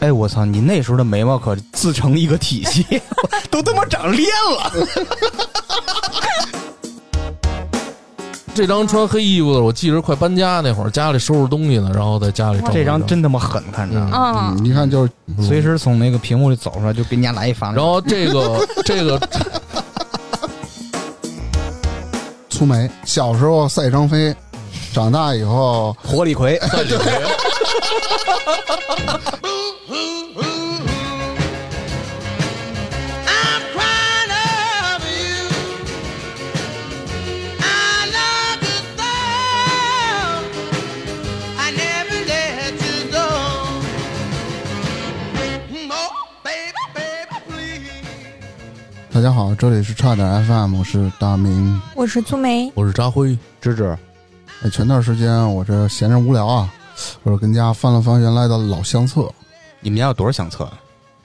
[0.00, 0.44] 哎，我操！
[0.44, 3.02] 你那时候的眉毛可自成一个体系，
[3.50, 4.72] 都他妈长练了。
[8.54, 17.72] 这张穿黑衣服的，我记着快搬家那会儿，家里收拾东西呢，然后在家里照这张真他妈狠，看着，嗯，你看就是随时从那个屏幕里走出来，就给人家来一发。
[17.72, 19.20] 然后这个 这个
[22.50, 24.34] 粗眉，小时候赛张飞，
[24.92, 26.58] 长大以后活李逵，
[49.18, 51.82] 大家好，这里是差点 FM，我是大明。
[51.96, 53.98] 我是粗梅，我是扎辉，芝芝，
[54.62, 56.72] 哎，前段时间我这闲着无聊啊，
[57.24, 59.28] 我就跟家翻了翻原来的老相册，
[59.80, 60.70] 你们家有多少相册？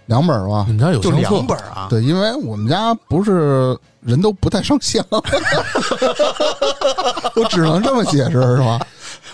[0.08, 0.74] 两本吧你。
[0.74, 1.46] 们家有就相册两？
[1.46, 1.86] 本啊？
[1.88, 5.06] 对，因为我们家不是人都不太上相，
[7.36, 8.80] 我只能这么解释是吧？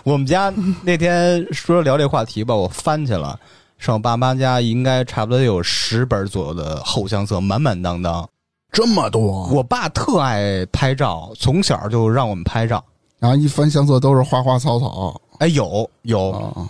[0.03, 0.53] 我们家
[0.83, 3.39] 那天说聊这话题吧，我翻去了，
[3.77, 8.27] 上我爸妈家应该差不多有十本左右的厚相册，满满当当。
[8.71, 12.83] 这么多，我爸特爱拍照，从小就让我们拍照。
[13.19, 16.69] 然后一翻相册都是花花草草哎，有有，啊。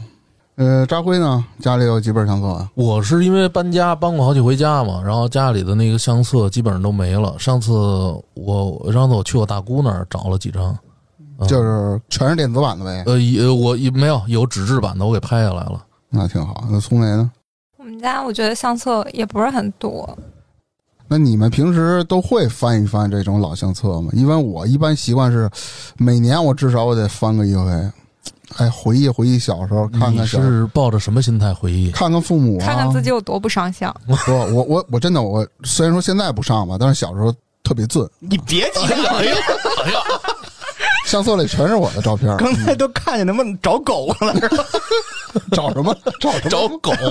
[0.55, 2.69] 呃，扎辉呢，家里有几本相册啊？
[2.75, 7.33] 我是因为搬家搬过好几回家嘛，然后家里的那个相册基本上都没了。
[7.39, 7.71] 上次
[8.33, 10.77] 我上次我去我大姑那儿找了几张，
[11.37, 13.03] 嗯就是全是电子版的呗。
[13.05, 15.85] 呃，也我也没有有纸质版的，我给拍下来了。
[16.09, 16.65] 那挺好。
[16.69, 17.31] 那粗梅呢？
[17.77, 20.17] 我们家我觉得相册也不是很多，
[21.09, 24.11] 那你们平时都会翻一翻这种老相册吗？
[24.13, 25.49] 因为我一般习惯是，
[25.97, 27.91] 每年我至少我得翻个一回，
[28.57, 31.89] 哎，回忆回忆小时候，看看是抱着什么心态回忆？
[31.89, 33.91] 看看父母啊，看看自己有多不上相。
[34.05, 37.33] 不，我我我真的我虽然说现在不上吧，但是小时候
[37.63, 39.33] 特别俊，你别提了，哎呀
[39.83, 39.99] 哎呀，
[41.05, 42.37] 相册里全是我的照片。
[42.37, 44.63] 刚才都看见他们找狗了，是吧？
[45.53, 46.49] 找什么找什么？
[46.51, 46.91] 找狗。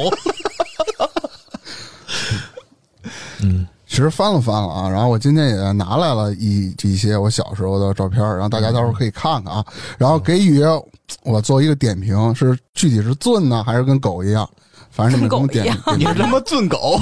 [3.40, 3.66] 嗯，
[3.98, 9.64] 其实翻了翻了啊，然后我今天也拿来了一一些我小时候的照片，然后大家到时候可以看看啊，
[9.98, 10.62] 然后给予
[11.24, 14.48] 我做一个点评，是具体是俊呢，还是跟狗一样？
[14.92, 16.96] 反正你们给我点点评你是他妈俊狗，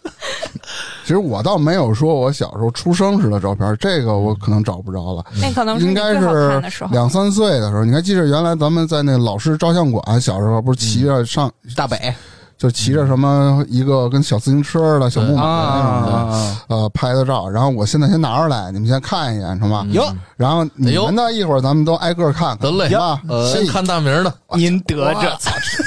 [1.02, 6.26] 其实我倒没有说我小时候出生时的照片，这个我可能找不着了，那可能是应该是
[6.60, 6.90] 的时候。
[6.92, 7.86] 两三岁的时候。
[7.86, 12.14] 你还记得原来咱们在那老师照相馆小时候不是骑着上，大北
[12.60, 16.18] 就骑着什么一个跟小自行车的小木马那种的。
[16.18, 19.82] 啊，呃，拍的照，然后我现在先拿出来，你们先看一眼，成吧？
[19.92, 23.18] 哟，然后你们呢，一会儿咱们都挨个看看，得嘞行吧？
[23.50, 25.38] 先看大名的，您得着。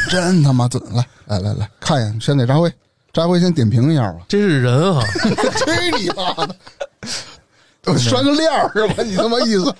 [0.09, 0.81] 真他妈准！
[0.95, 2.73] 来来来来，看一眼，先给张辉，
[3.13, 4.21] 张辉先点评一下吧。
[4.27, 5.03] 这是人啊！
[5.13, 6.55] 去你妈的！
[7.85, 9.03] 我拴个链儿是吧？
[9.03, 9.75] 你他妈意思？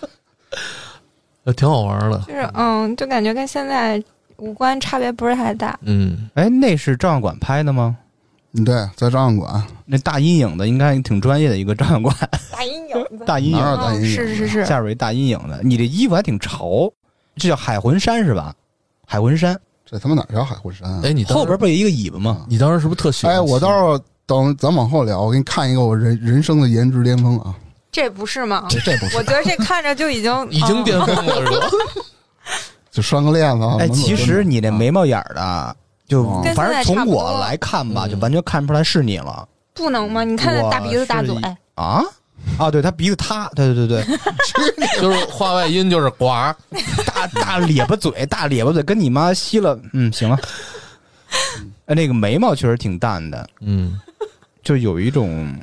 [1.46, 2.20] 呃挺好玩的。
[2.28, 4.02] 就是嗯，就感觉跟现在
[4.38, 5.78] 五官差别不是太大。
[5.84, 7.96] 嗯，哎，那是照相馆拍的吗？
[8.56, 12.16] 嗯，对，在照相馆那大阴影的应该挺专业的一个照相馆，
[12.52, 15.60] 大阴影子， 大阴影哪有大阴影嗯，是是是，下边一大阴影的。
[15.64, 16.92] 你这衣服还挺潮，
[17.36, 18.54] 这叫海魂衫是吧？
[19.08, 21.02] 海魂衫这他妈哪叫海魂衫啊？
[21.04, 22.46] 哎，你后边不有一个尾巴吗？
[22.48, 23.36] 你当时是不是特喜欢？
[23.36, 27.56] 哎，我到时候等咱往后聊，我给你看一个我人人生的颜值巅峰啊！
[27.92, 28.66] 这不是吗？
[28.70, 31.68] 这这不是我，觉得这看着就已经已经巅峰了，是吧？
[32.94, 33.78] 就拴个链子啊。
[33.80, 35.76] 哎，其实你那眉毛眼儿的，
[36.08, 36.42] 就哦。
[36.56, 38.12] 反正从我来看吧，嗯。
[38.12, 39.46] 就完全看不出来是你了。
[39.74, 40.24] 不能吗？
[40.24, 41.36] 你看那大鼻子大嘴。
[41.76, 42.02] 啊。
[42.58, 44.18] 啊，对他鼻子塌，对对对对，
[45.02, 46.28] 就是话外音就是呱，
[47.06, 50.38] 大大咧巴嘴，大咧巴嘴，跟你妈吸了，嗯，行了。
[51.88, 53.98] 哎，那个眉毛确实挺淡的，嗯，
[54.62, 55.58] 就有一种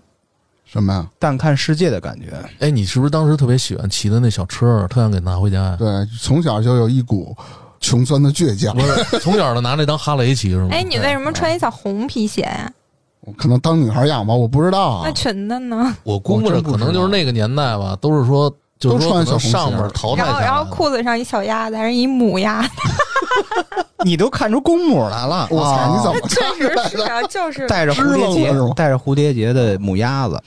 [0.70, 1.06] 什么呀？
[1.18, 2.26] 淡看世界的感觉。
[2.60, 5.76] 哎，你是不是当时特别喜欢骑的那小车，特想给拿回家呀？
[5.76, 5.88] 对，
[6.20, 7.36] 从小就有一股
[7.80, 8.80] 穷酸的倔强不。
[8.82, 10.68] 是， 从小就拿那当哈雷骑是吗？
[10.70, 12.70] 哎，你为什么穿一小红皮鞋呀？
[13.22, 15.02] 我可能当女孩养吧，我不知道啊。
[15.04, 15.92] 那裙子呢？
[16.04, 20.70] 我估摸着可能就是那个年代吧，都是说，就是说可能上面淘汰然后然后的。
[20.70, 22.62] 裤子上一小鸭子，还是一母鸭？
[24.04, 26.40] 你都看出公母来了，我操，啊你怎么 确？
[26.56, 30.40] 实是啊，就是带着蝴蝶结，带着蝴蝶结的母鸭子？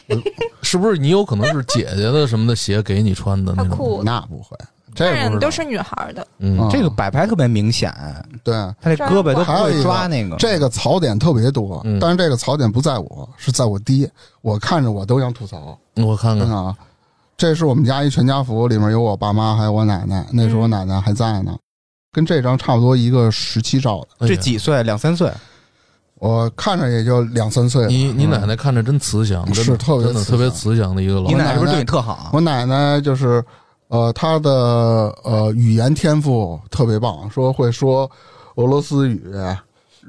[0.61, 4.01] 是不是你有可能是姐姐的什么的鞋给你穿的那种？
[4.05, 4.57] 那不会，
[4.95, 6.25] 这当然不知道都是女孩的。
[6.39, 7.93] 嗯啊，这个摆拍特别明显，
[8.43, 8.53] 对。
[8.81, 10.35] 他这胳膊都不会还有一个抓那个。
[10.37, 14.09] 这个槽点特别多，嗯但是这个槽点不在我，是在我爹。
[14.41, 16.75] 我看着我都想吐槽，我看看，啊。
[17.35, 21.55] 这是我们家一全家福，里面有我爸妈还有我奶奶，那时候我奶奶还在呢，
[22.13, 24.27] 跟这张差不多一个时期照的。
[24.27, 24.81] 这几岁？
[24.83, 25.29] 两三岁？
[26.19, 27.85] 我看着也就两三岁。
[27.87, 31.33] 你你奶奶看着真慈祥，是特别特别慈祥的一个老你。
[31.33, 32.29] 奶奶是不是对你特好啊？
[32.31, 33.43] 我奶奶就是，
[33.89, 34.49] 呃，她的
[35.23, 38.09] 呃语言天赋特别棒，说会说
[38.55, 39.21] 俄罗斯语、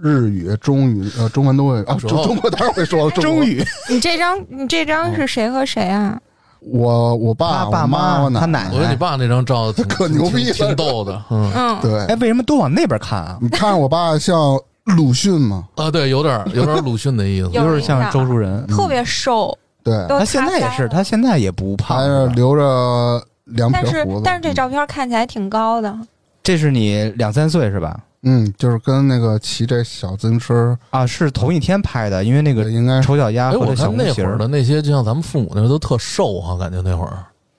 [0.00, 3.44] 日语、中语，呃，中文都会啊，中中国当然会说中国。
[3.44, 6.20] 语， 你这张你这张是谁和谁啊？
[6.66, 11.22] 我我爸、他爸我妈、我奶他奶我觉得你爸那张照 可牛逼了挺挺逗的。
[11.30, 13.38] 嗯嗯，对哎，，为什么都往那边看啊？
[13.40, 14.58] 你看我爸像
[14.96, 15.64] 鲁迅吗？
[15.76, 17.50] 啊，对，有点有点鲁迅的意思。
[17.52, 22.34] 有就是像周树人，特别瘦，对，都他现在也是，塌腮了他现在也不胖。
[22.34, 24.22] 留着两撇但是胡子。
[24.24, 25.94] 但是这照片看起来挺高的，
[26.42, 27.98] 这是你两三岁是吧？
[28.24, 37.18] 嗯，就是跟那个骑这小自行车，啊，是同一天拍的，因为那个应该丑小鸭哎，我和这小看那会儿的那些，就像咱们父母那时候都特瘦哈，感觉那会儿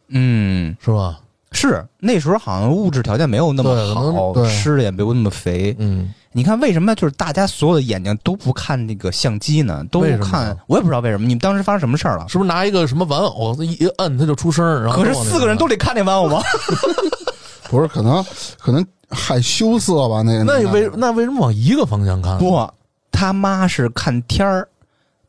[0.09, 1.19] 嗯，是吧？
[1.51, 5.73] 是那时候好像物质条件没有那么可能好，对吃的也没有那么肥。
[5.79, 9.81] 嗯，你看为什么就是大家所有的眼睛都不看那个相机呢？
[9.89, 11.25] 都为什么看呢，我也不知道为什么。
[11.25, 12.25] 你们当时发生什么事儿了？
[12.27, 14.83] 是不是拿一个什么玩偶一摁它就出声儿？
[14.83, 16.41] 然后可是四个人都得看那玩偶吗？
[17.69, 18.23] 不是可能
[18.59, 20.21] 可能害羞涩吧？
[20.21, 22.37] 那个那为那为什么往一个方向看？
[22.37, 22.67] 不，
[23.11, 24.67] 他妈是看天儿，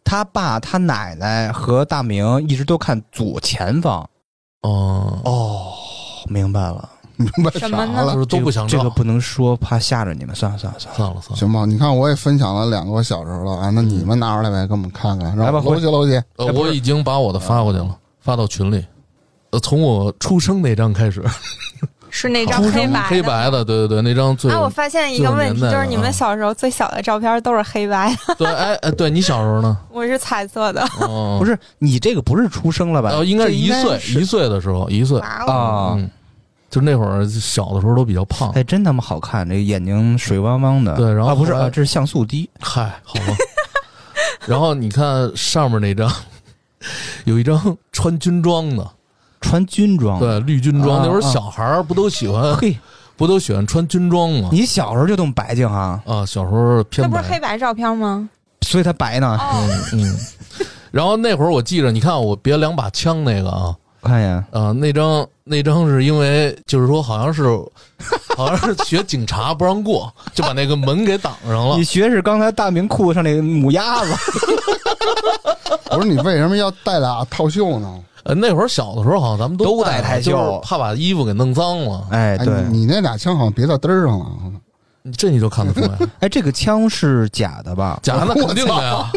[0.05, 4.09] 他爸、他奶奶和大明一直都看左前方。
[4.63, 5.73] 哦，哦，
[6.27, 10.35] 明白了，明白什么呢啥了就是都不想这个不能说，怕吓着你们。
[10.35, 11.37] 算了算了算了，算了算了。
[11.37, 16.21] 行吧，你看我也分享了两个我小时候了啊，那你们拿出来呗，给我们看看，来吧然后搂起搂起。
[16.37, 18.85] 呃，我已经把我的发过去了，发到群里。
[19.51, 21.25] 呃，从我出生那张开始，
[22.17, 29.77] 是那张黑白黑白的，对对对，那张最啊，我发现一个问题，就是你们小时候最小的照片都是黑白的，对，哎哎，对你小时候呢？
[29.93, 30.83] 我是彩色的。
[31.01, 33.11] 哦，不是你这个不是出生了吧？
[33.13, 35.93] 哦，应该是一岁是一岁的时候，一岁啊。
[35.95, 36.11] 嗯，
[36.71, 38.51] 就那会儿小的时候都比较胖。
[38.55, 40.95] 哎，真他妈好看，这个眼睛水汪汪的。
[40.97, 42.49] 对然后啊不是啊，这是像素低。
[42.61, 43.37] 嗨，好吧。
[44.47, 46.11] 然后你看上面那张，
[47.25, 48.89] 有一张穿军装的，
[49.47, 50.99] 穿军装。，对，绿军装。
[50.99, 52.77] 啊那会儿小孩儿不都喜欢嘿，
[53.17, 54.49] 不都喜欢穿军装吗？
[54.53, 57.57] 你小时候就这么白净啊，啊，小时候那偏不是黑白。
[57.57, 58.29] 照片吗？
[58.63, 59.39] 所以他白呢。
[59.41, 60.17] 哦，嗯嗯。
[60.91, 67.45] 然后那会儿我记着，你看我别两把枪那个啊，我看一眼，啊，那张那张是因为就是说好像是
[68.37, 71.85] 好像是学警察不让过，就把那个门给挡上了你。
[71.85, 74.13] 学是刚才大明裤子上那个母鸭子。
[75.91, 78.01] 我说你为什么要带俩套袖呢？
[78.27, 82.07] 呃，那会儿小的时候好像咱们都戴戴太袖就是怕把衣服给弄脏了。
[82.11, 84.27] 哎，哎，对，你你那俩枪好像别到嘚儿上了。
[85.17, 87.99] 这你就看得出来，哎，这个枪是假的吧？
[88.03, 89.11] 假的那肯定的呀。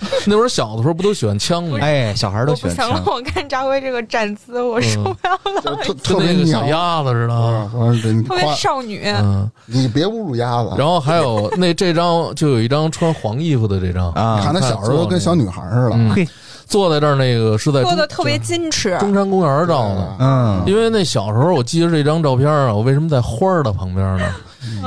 [0.26, 1.78] 那会儿小的时候不都喜欢枪吗？
[1.80, 3.02] 哎，小孩都喜欢枪，。
[3.06, 8.22] 我看张辉这个站姿，我受不了了，就特特别鸟那个小，鸭子似的。
[8.24, 9.02] 特别少女。
[9.04, 10.70] 嗯，你别侮辱鸭子。
[10.76, 16.28] 然后还有那这张就有一张穿黄衣服的这张啊你看他小时候跟小女孩似的，嗯嘿，
[16.70, 20.16] 坐在这儿那个是在中做的特别矜持，中山公园照的。
[20.20, 24.24] 嗯，因为那小时候，我记得这张照片啊，我为什么在花儿的旁边呢？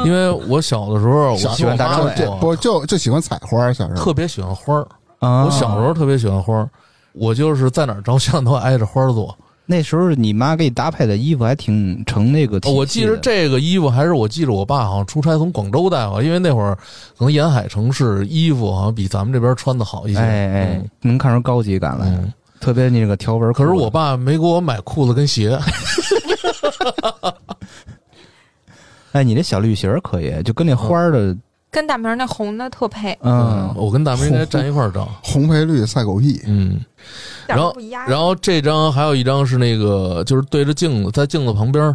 [0.06, 4.88] 因为我小的时候，我喜欢大张伟就就不就就喜欢采花，小时候特别喜欢花儿。
[5.20, 6.70] 啊我小时候特别喜欢花儿，
[7.14, 9.36] 我就是在哪儿照相都挨着花儿坐。
[9.66, 12.60] 那时候你妈给你搭配的衣服还挺成那个。
[12.70, 16.76] 我记着这个衣服还是我记着我爸好像出差从广州带回来，因为那会儿
[17.18, 20.20] 可能沿海城市衣服好像比咱们这边穿的好一些。
[20.20, 23.52] 哎哎嗯，能看出高级感来，嗯特别那个条纹。
[23.54, 25.58] 可是我爸没给我买裤子跟鞋，
[29.12, 31.36] 哎，你这小绿鞋可以，就跟那花儿的，
[31.74, 35.10] 跟大明那红的特配，嗯，我跟大明应该站一块儿照。
[35.24, 36.80] 红配绿赛狗屁，嗯，
[37.48, 37.76] 然后。
[38.08, 41.94] 然后这张还有一张是那个就是对着镜子，在镜子旁边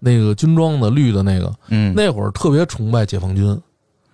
[0.00, 3.56] 那个军装的绿的那个，嗯，那会儿特别崇拜解放军，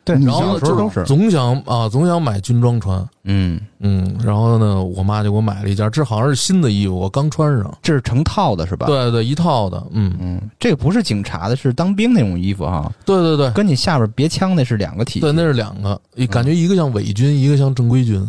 [0.06, 3.04] 对，然后小时候都是，总想啊总想买军装穿。
[3.24, 7.76] 嗯，嗯，然后呢，我妈就给我买了一件，这好像是新的衣服，我刚穿上。
[7.82, 15.20] 这是成套的是吧？，对对，一套的，嗯，嗯，这个不是警察的，是当兵那种衣服哈，对对对跟你下边别枪那是两个体系。
[15.20, 18.24] 对，那是两个，感觉一个像伪军，一个像正规军。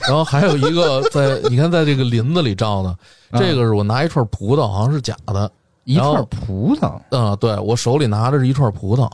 [0.00, 2.96] 然后还有一个在，你看在这个林子里照的，
[3.38, 5.48] 这个是我拿一串葡萄，好像是假的。
[5.84, 9.10] 一串葡萄，嗯，对我手里拿的是一串葡萄，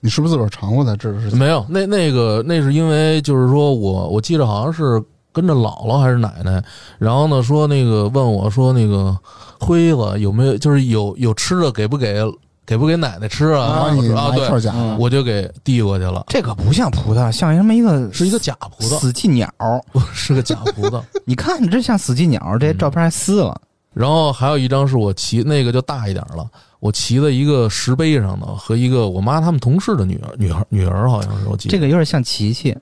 [0.00, 1.30] 你是不是自个儿尝过才知道是？
[1.36, 6.62] 没有，那那个那是因为就是说我我记得好像是跟着姥姥还是奶奶，
[6.98, 9.16] 然后呢说那个问我说那个
[9.58, 12.22] 辉子有没有就是有有吃的给不给
[12.64, 13.64] 给不给奶奶吃啊？
[13.64, 19.48] 啊对，拿一串假的嗯，我就给递过去了，这可不像葡萄，像什么一个是一个假葡萄，死寂鸟。
[20.12, 21.00] 是个假葡萄。
[21.24, 23.60] 你看你这像死寂鸟，这照片还撕了。
[23.94, 26.46] 然后还有一张是我骑那个就大一点了，
[26.86, 32.80] 我骑在一个石碑上的，和一个我妈他们同事的女儿女儿女儿好像是我记得这个有点像琪琪，啊，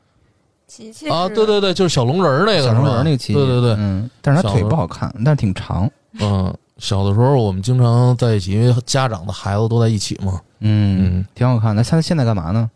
[0.68, 10.38] 琪琪啊对对对，就是小龙人儿那个小龙人那个琪琪，对对对，嗯，但是他腿不好看，但是挺长，嗯，小的时候我们经常在一起，因为家长的孩子都在一起嘛。
[10.60, 11.82] 嗯，嗯，挺好看的。
[11.82, 12.70] 他现在干嘛呢？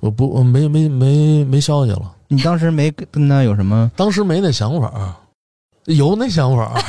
[0.00, 3.88] 我不我没没没没消息了，你当时没跟他有什么？
[3.94, 5.16] 当时没那想法，
[5.84, 6.82] 有那想法，哎，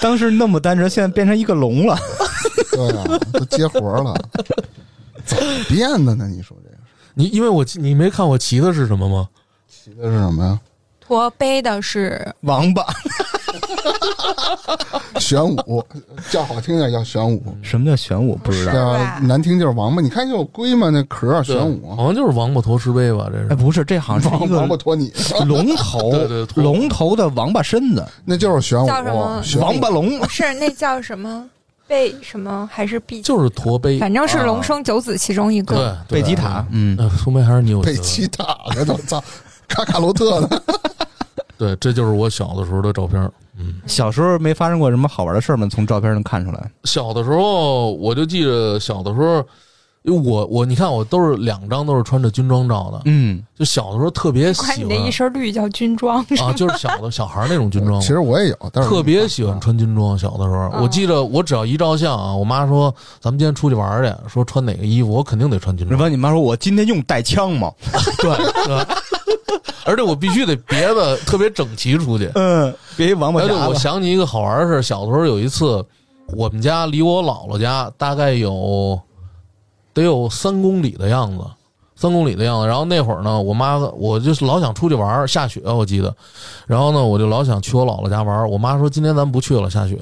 [0.00, 1.96] 当时那么单纯，现在变成一个龙了。
[2.72, 4.14] 对啊，都接活了，
[5.24, 6.28] 怎么变的呢？
[6.28, 6.76] 你说这个
[7.14, 9.28] 你因为我你没看我骑的是什么吗？
[9.68, 10.60] 骑的是什么呀？
[11.00, 12.84] 驼背的是王八？
[15.20, 15.84] 玄武，
[16.30, 18.36] 叫好听点叫玄武，什么叫玄武？
[18.36, 18.72] 不知道。
[18.72, 20.00] 叫难听就是王八。
[20.02, 23.28] 你看就有龟嘛，那壳玄武，好像就是王八驮石碑吧？
[23.32, 25.12] 这是哎，不是，这好像是王一个 王八驮你，
[25.46, 29.02] 龙头， 对对驮龙头的王八身子，那就是玄武叫
[29.42, 30.18] 什么，王八龙。
[30.20, 31.44] 不是那叫什么
[31.86, 33.20] 贝什么还是毕？
[33.22, 35.98] 就是驼背，反正是龙生九子其中一对个。
[36.08, 39.22] 对贝吉塔，嗯，呃，苏梅还是你有贝吉塔的都操，
[39.66, 40.62] 卡卡罗特的，
[41.58, 43.30] 对，这就是我小的时候的照片。
[43.58, 45.66] 嗯，小时候没发生过什么好玩的事儿吗？
[45.68, 46.70] 从照片能看出来。
[46.84, 49.44] 小的时候我就记着小的时候，
[50.04, 58.00] 我我你看我都是两张都是穿着军装照的，嗯，就小的时候特别 喜欢你那一身绿叫军装，啊，就是小的小孩那种军装。
[58.02, 60.18] 其实我也有，但是特别喜欢穿军装。
[60.18, 66.00] 小的时候，嗯我记得我只要一照相啊，我妈说咱们今天出去玩去，说穿哪个衣服，我肯定得穿军装。
[66.00, 67.70] 问你妈说，我今天用带枪吗？
[68.22, 68.86] 对对，
[69.84, 72.30] 而且我必须得别的特别整齐出去。
[72.34, 73.74] 嗯，别一王八而且我。
[73.74, 75.84] 想起一个好玩的事，小的时候有一次，
[76.36, 78.98] 我们家离我姥姥家大概有
[79.98, 81.44] 得有三公里的样子，
[81.96, 82.66] 三公里的样子。
[82.66, 86.14] 然后那会儿呢，我妈我就是老想出去玩儿，下雪我记得，
[86.66, 88.48] 然后呢我就老想去我姥姥家玩儿。
[88.48, 89.98] 我妈说今天咱不去了，下雪。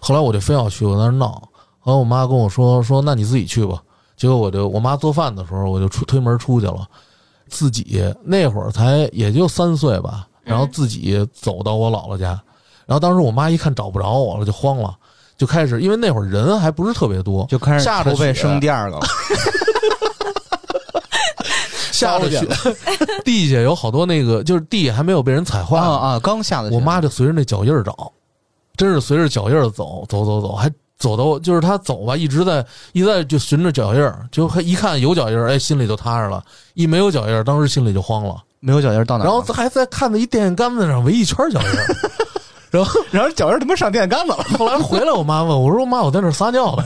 [0.00, 1.42] 后来我就非要去，我在那儿闹。
[1.80, 3.82] 后来我妈跟我说说那你自己去吧。
[4.16, 6.86] 结果我就我妈做饭的时候，我就出推门出去了，
[7.48, 12.30] 自己那会儿才也就三岁吧，然后自己走到我姥姥家。
[12.84, 14.96] 然后当时我妈一看找不着我了，就慌了，
[15.38, 19.06] 就开始因为那会儿人还不是特别多，就开始下着筹备雪生第二个了。
[21.90, 22.46] 下着雪，
[23.24, 26.20] 地下有好多那个就是地还没有被人踩坏啊啊！
[26.20, 28.12] 刚下的雪，我妈就随着那脚印儿找，
[28.76, 36.40] 真是随着脚印儿走走走走，还走到就是她走吧，一直在一直在就循着脚印儿，就还一看有脚印儿，哎，心里就踏实了；
[36.74, 38.36] 一没有脚印儿，当时心里就慌了。
[38.60, 39.26] 没有脚印儿到哪儿？
[39.26, 41.96] 然后还在看着一电线杆子上围一圈脚印儿，
[42.70, 44.38] 然后然后脚印他妈上电线杆子了。
[44.58, 46.84] 后来回来，我妈问我说：“妈，我在那撒尿了。”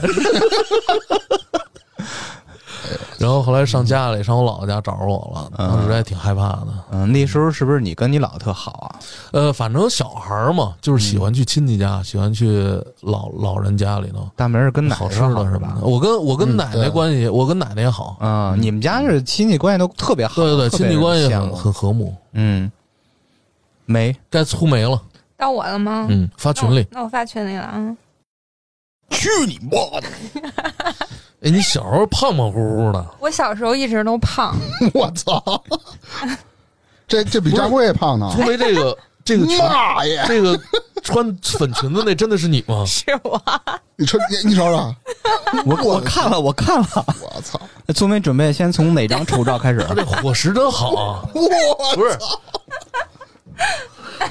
[3.17, 6.67] 然后后来上家里，上我姥姥家找着我了，当时还挺害怕的。
[6.91, 8.99] 嗯，那时候是不是你跟你姥姥特好啊？
[9.31, 15.77] 呃，反正小孩嘛，就是喜欢去亲戚家，喜欢去老老人家里头，大明是跟奶好奶吃的是吧。？
[15.81, 22.13] 我跟我跟嗯奶奶关系，我跟奶奶也好，啊，你们家是亲戚关系都特别好，对对对，亲戚关系很很和睦。
[22.33, 22.69] 嗯，
[23.85, 25.01] 没该粗眉了，
[25.43, 26.07] 到我了吗？
[26.09, 26.87] 嗯，发群里。
[26.89, 27.97] 那我那我发群里了啊。
[29.09, 30.07] 去你妈的！
[31.43, 34.55] 哎，你小时候胖胖乎乎的，我小时候一直都胖，
[34.95, 35.43] 我操，
[37.09, 38.31] 这这比张贵胖呢！
[38.33, 40.23] 粗眉这个这个裙，妈呀！
[40.29, 40.57] 这个
[41.03, 42.85] 穿粉裙子那真的是你吗？
[42.87, 43.39] 是我。
[43.97, 44.95] 你穿你你瞅瞅，
[45.67, 47.05] 我我看了，我看了。
[47.21, 47.59] 我操！
[47.93, 49.83] 聪明准备先从哪张丑照开始？
[49.89, 51.27] 他这伙食真好啊！
[51.35, 52.17] 我不是，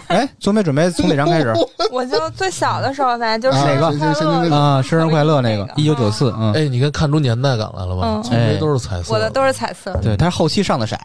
[0.09, 1.53] 哎，做没准备从哪张开始？
[1.91, 8.03] 我就最小的时候呗，就是那个啊，生日快乐那个，一九九四，嗯，哎，你看看出年代感来了吧？
[8.07, 9.93] 嗯粗眉都是彩色，我的都是彩色。
[10.03, 10.97] 对，他是后期上的色，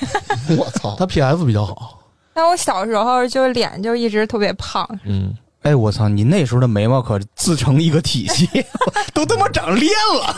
[0.56, 0.94] 我操！
[0.98, 1.98] 他 PS 比较好。
[2.34, 8.48] 但我小时候就脸就一直特别胖，嗯，哎，我操，你那时候的眉毛可自成一个体系，
[9.14, 9.90] 都他妈长练
[10.20, 10.36] 了，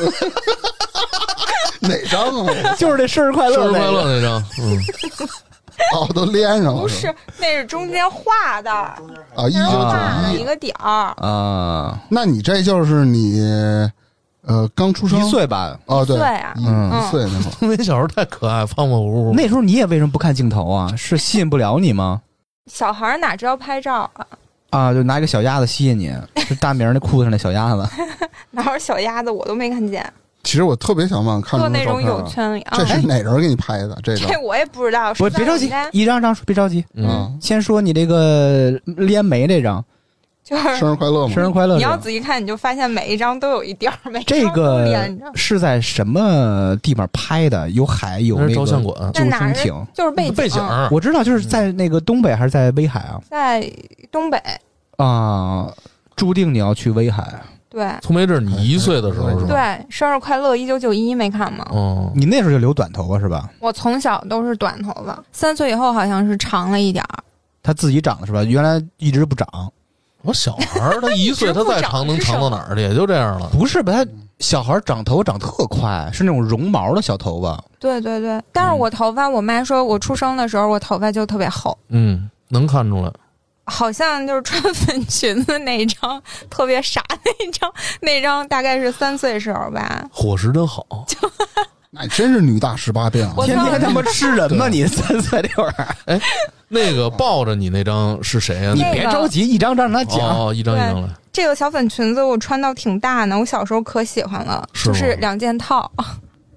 [1.81, 2.75] 哪张啊？
[2.78, 4.05] 就是这生日快乐，生日快乐！
[4.05, 4.78] 那张，嗯，
[5.94, 6.80] 哦，都连上了。
[6.80, 10.40] 不是，那是中间画的，啊，一九画九一。
[10.40, 11.14] 一个点儿。
[11.16, 13.40] 啊，那你这就是你
[14.47, 15.78] 呃刚出生一岁吧？
[15.87, 17.52] 哦，对，一岁啊一嗯一岁那会儿。
[17.61, 19.35] 因为小时候太可爱，胖胖乎乎。
[19.35, 20.92] 那时候你也为什么不看镜头啊？
[20.97, 22.20] 是吸引不了你吗？
[22.66, 24.26] 小孩哪知道拍照啊？
[24.70, 26.14] 啊，就拿一个小鸭子吸引你，
[26.47, 27.88] 是大明那裤子上那小鸭子。
[28.50, 30.04] 哪有小鸭子我都没看见，
[30.49, 32.87] 其实我特别想往，看坐出那种泳照片了圈这。
[32.87, 33.99] 是哪人给你拍的？
[34.02, 39.85] 这个这 我也不知道，不，别着急一张张说，别着急，嗯，嗯，先说你这个连眉这张，
[40.43, 41.35] 就是生日快乐嘛！
[41.35, 41.95] 生日快乐你要。
[41.99, 45.07] 仔细看，你就发现每一张都有一点儿，每这个。
[45.35, 47.69] 是在什么地方拍的？
[47.69, 49.25] 有海，有那个照相馆，救
[49.62, 49.87] 艇。
[49.93, 50.67] 就是背背景。
[50.90, 53.21] 我知道，就是在那个东北还是在威海啊？
[53.28, 53.71] 在
[54.11, 54.40] 东北，
[54.97, 55.71] 啊，
[56.17, 57.23] 注定你要去威海。
[57.78, 59.49] 对对聪梅这是你一岁的时候是吧？
[59.49, 61.64] 对，生日快乐一九九一没看吗？
[61.70, 63.49] 哦，你那时候就留短头发是吧？
[63.61, 67.23] 我从小都是短头发，三岁以后好像是长了一点儿。
[67.62, 68.42] 他自己长的是吧？
[68.42, 69.47] 原来一直不长，
[70.23, 72.80] 我小孩儿他一岁，他再长能长到哪儿去？
[72.80, 73.49] 也就这样了。
[73.52, 73.92] 不是吧？
[73.92, 74.06] 他
[74.38, 77.62] 小孩长头发长特快，是那种绒毛的小头发。
[77.78, 83.12] 对对对，但是我头发，我妈说我出生的时候我头发就特别厚，嗯，能看出来。
[83.68, 86.20] 好像就是穿粉裙子那一张
[86.50, 90.04] 特别傻那一张，那张大概是三岁时候吧。
[90.10, 90.84] 伙食真好，
[91.90, 93.34] 那真是女大十八变啊！
[93.37, 94.68] 我天天他妈吃人吗？
[94.68, 96.20] 你三岁那会儿，哎
[96.68, 100.20] 那个抱着你那张是谁啊、你别着急，一张张让他讲。
[100.20, 101.08] 哦，一张一张来。
[101.32, 105.90] 这个小粉裙子我穿到挺大呢，我小时候可喜欢了，是就是两件套，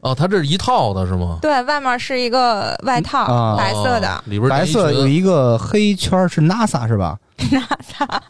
[0.01, 1.37] 哦，它这是一套的是吗？
[1.41, 7.17] 对外面是一个外套，啊白色的哦，里边白色有一一个黑圈是 NASA 是吧？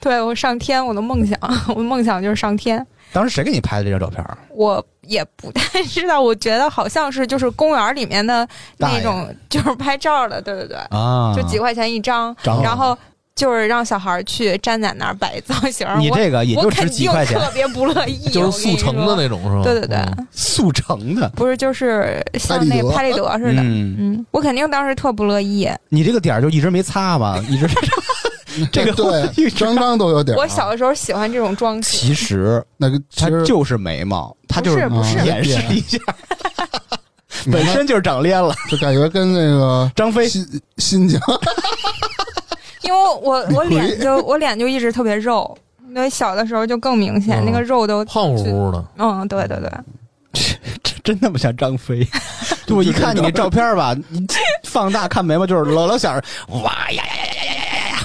[0.00, 1.38] 对我上天，我的梦想，
[1.68, 2.84] 我的梦想就是上天。
[3.12, 4.24] 当时谁给你拍的这张照片？
[4.50, 8.46] 我也不太知道，我觉得好像是就是公园里面的
[8.78, 12.96] 那种，就是拍照的，对对对，啊，就几块钱一张，张然后
[13.34, 15.86] 就是让小孩去站在那儿摆造型。
[15.98, 19.62] 你这个也就值几块钱，特别不乐意， 就是速成的那种是吧？
[19.64, 21.28] 对对对嗯速成的。
[21.30, 23.62] 不是就是像那拍立得似的。
[23.62, 25.68] 嗯，嗯，我肯定当时特不乐意。
[25.88, 27.38] 你这个点儿就一直没擦吧？
[27.48, 27.66] 一直
[28.70, 30.36] 这个对，张张都有点。
[30.36, 35.98] 我小的时候喜欢这种装饰，其实那个它就是眉毛，它就是不是掩饰一下，
[37.50, 38.54] 本身就是长脸了。
[38.70, 40.46] 就感觉跟那个张飞新
[40.76, 41.18] 新疆
[42.82, 45.56] 因为我我脸就我脸就一直特别肉，
[45.88, 49.70] 因为小的时候就更明显，嗯那个肉都胖乎乎的，嗯，对对对，
[50.82, 52.06] 真真那么像张飞？
[52.66, 54.26] 就我一看你那照片吧，你
[54.64, 56.24] 放大看眉毛就是老老想着
[56.62, 57.98] 哇呀呀呀呀呀呀呀！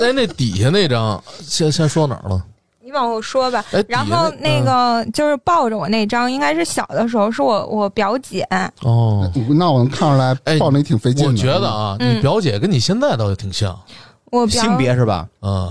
[0.00, 2.42] 哎，那底下那张先先说哪儿了？
[2.90, 3.64] 你往后说吧。
[3.72, 11.26] 哎，然后那个就是抱着我那张，应该是小的时候，是我我表姐，嗯哦，那我能看出来哎抱你挺费劲。
[11.26, 13.78] 我觉得啊，嗯你表姐跟你现在倒是挺像
[14.32, 15.26] 我表性别是吧？
[15.42, 15.68] 嗯。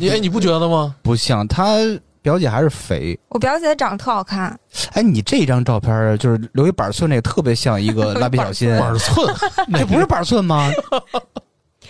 [0.00, 0.94] 你哎，你不觉得吗？
[1.02, 1.76] 不像，她
[2.20, 3.18] 表姐还是肥。
[3.28, 4.58] 我表姐长得特好看，
[4.92, 9.34] 哎，你这张照片就是留一板寸，那个特别像一个蜡笔小新，板寸，
[9.68, 10.70] 那这不是板寸吗？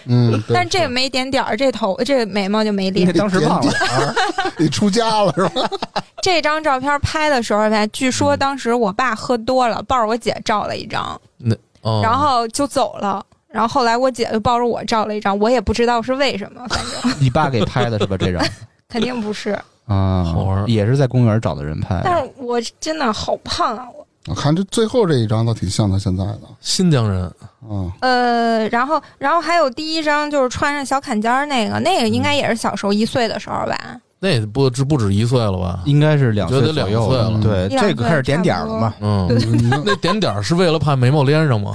[0.09, 3.12] 嗯， 但这个没点点儿，这头这眉毛就没那脸。
[3.14, 3.73] 当时忘了。
[4.59, 5.68] 你出家了是吧？
[6.23, 13.25] 这张照片拍的时候吧，据说当时我爸喝多了，抱着我姐照了一张，那哦，然后就走了。
[13.51, 18.16] 然后后来我姐就抱着我照了一张，我也不知道是为什么，反正你爸给拍的是吧？
[18.18, 18.44] 这张
[18.88, 19.51] 肯定不是。
[19.87, 22.01] 啊，好玩儿也是在公园找的人拍。
[22.05, 23.87] 但是我真的好胖啊！
[24.29, 27.33] 我我看这最后这一张倒挺像他现在的新疆人，
[27.69, 27.91] 嗯。
[28.01, 34.01] 呃，然后然后还有第一张就是穿上小坎肩儿那个，那个应该也是小时候一岁的时候吧。
[34.21, 35.81] 那不止不止一岁了吧？
[35.85, 38.95] 应该是两岁觉得左右两岁了对，这个开始点点了嘛。
[39.01, 41.71] 嗯，嗯那点点儿是为了怕眉毛连上吗？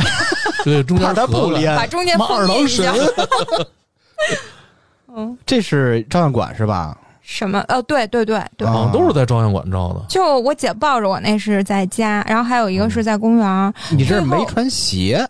[0.65, 2.93] 对， 中间怕他不连把中间妈二郎神。
[5.15, 6.97] 嗯，这是照相馆是吧？
[7.23, 7.59] 什么？
[7.67, 10.05] 呃，对对对对，好像都是在照相馆照的。
[10.07, 13.73] 就我姐抱着我那是在家，然后还有一个是在公园儿。
[13.91, 15.25] 你这是没穿鞋，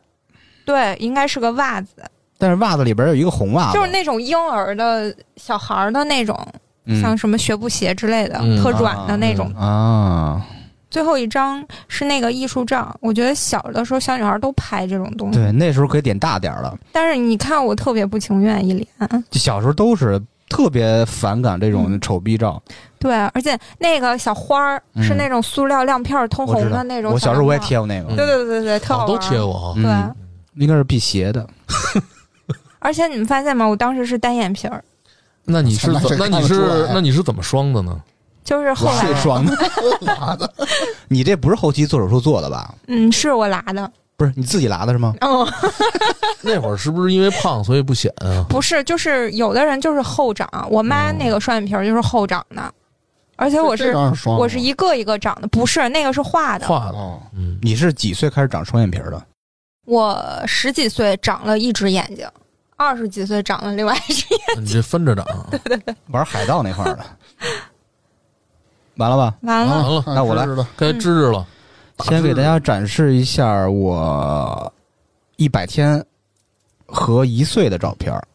[0.65, 1.89] 对，应该是个袜子，
[2.37, 6.35] 但是袜子里边有一个红袜子，就是那种婴儿的小孩儿的那种，
[6.85, 9.53] 嗯像什么学步鞋之类的，嗯特软的那种。
[9.53, 10.45] 啊。
[10.89, 16.77] 最后一张是那个艺术照，我觉得小的时候小女孩都拍这种东西，对，那时候可以点大点儿了。
[16.91, 18.87] 但是你看我特别不情愿，一脸。
[19.31, 20.21] 就小时候都是
[20.53, 22.61] 特别反感这种嗯丑逼照。
[22.99, 27.11] 对，而且那个小花是那种塑料亮片儿通红的那种。
[27.11, 27.59] 我小时候我也。
[27.59, 29.73] 贴过那个，嗯对对对对，特好哦，都贴过哈。
[29.75, 31.45] 嗯对应该是辟邪的。
[32.79, 33.65] 而且你们发现吗？
[33.65, 34.83] 我当时是单眼皮儿，
[35.45, 37.99] 那你是怎那你是那你是怎么双的呢？
[38.43, 40.53] 就是后来，是双的，
[41.07, 42.75] 你这不是后期做手术做的吧？
[42.87, 43.89] 嗯，是我拉的。
[44.15, 45.15] 不是你自己拉的是吗？
[45.21, 45.47] 哦，
[46.41, 48.45] 那会儿是不是因为胖所以不显啊？
[48.49, 52.73] 不是，就是有的人就是后长，我妈那个双眼皮儿就是后长的，
[53.35, 56.67] 而且我是是我是一个一个长的，不是那个是画的。
[56.67, 59.21] 画的，哦，嗯，你是几岁开始长双眼皮儿的？
[59.85, 62.25] 我十几岁长了一只眼睛，
[62.77, 64.63] 二十几岁长了另外一只眼睛。
[64.63, 65.25] 你这分着长。
[66.11, 67.03] 玩海盗那块儿的。
[68.97, 69.35] 完了吧？
[69.41, 70.45] 完了，啊那我来
[70.77, 71.45] 该支持了。
[71.99, 74.73] 先给大家展示一下我
[75.37, 76.03] 一百天
[76.85, 78.27] 和一岁的照片儿。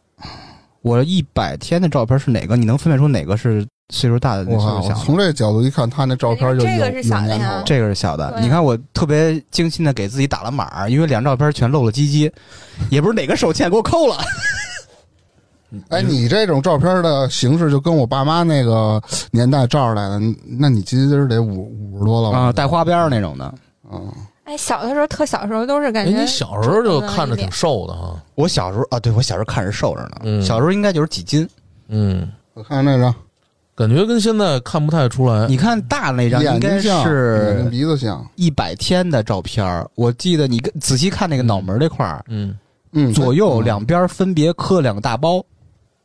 [0.83, 2.57] 我一百天的照片是哪个？
[2.57, 4.81] 你能分辨出哪个是岁数大的，哪我靠！
[4.81, 5.05] 岁数小的？
[5.05, 8.39] 从这个角度一看，他那照片就有这个是小的这个是小的。
[8.41, 12.33] 你看，我特别精心的给自己打了码，因为两张照片全露了鸡鸡，
[12.91, 14.17] 也不是哪个手欠给我扣了。
[15.91, 20.21] 哎，你这种照片的形式就跟我爸妈那个年代照出来的，
[20.59, 23.53] 那你今儿得五五十多了吧啊，带花边那种的。
[23.93, 24.11] 嗯，
[24.45, 31.47] 哎，小的时候特小时候都是感哎，觉，你小时候就看着挺瘦的哈，我小时候啊，对我小时候看着瘦着呢，嗯小时候应该就是几斤。
[31.89, 33.15] 嗯，我看那张
[33.75, 35.47] 感觉跟现在看不太出来。
[35.49, 42.59] 你看大那张应该是鼻子像，一百天的照片我记得你仔细看那个脑门这块儿，嗯，
[42.93, 45.45] 嗯，左右嗯两边分别磕两个大包。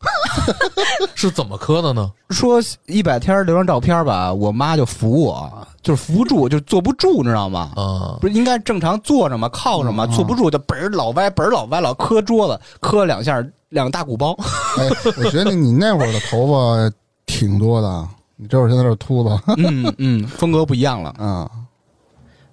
[1.16, 2.12] 是怎么磕的呢？
[2.30, 7.72] 说一百天留张照片吧，我妈就扶我，就是扶不住，就坐不住，你知道吗？
[7.76, 9.48] 啊，不是应该正常坐着吗？
[9.50, 10.06] 靠着吗？
[10.10, 14.36] 嗯坐不住就本儿老歪，本儿老歪，老磕桌子，磕两下，两个大鼓包。
[14.78, 21.10] 哎，我觉得你那会儿的头发挺多的，你这会儿现在是秃子，嗯嗯，风格不一样了。
[21.18, 21.50] 啊，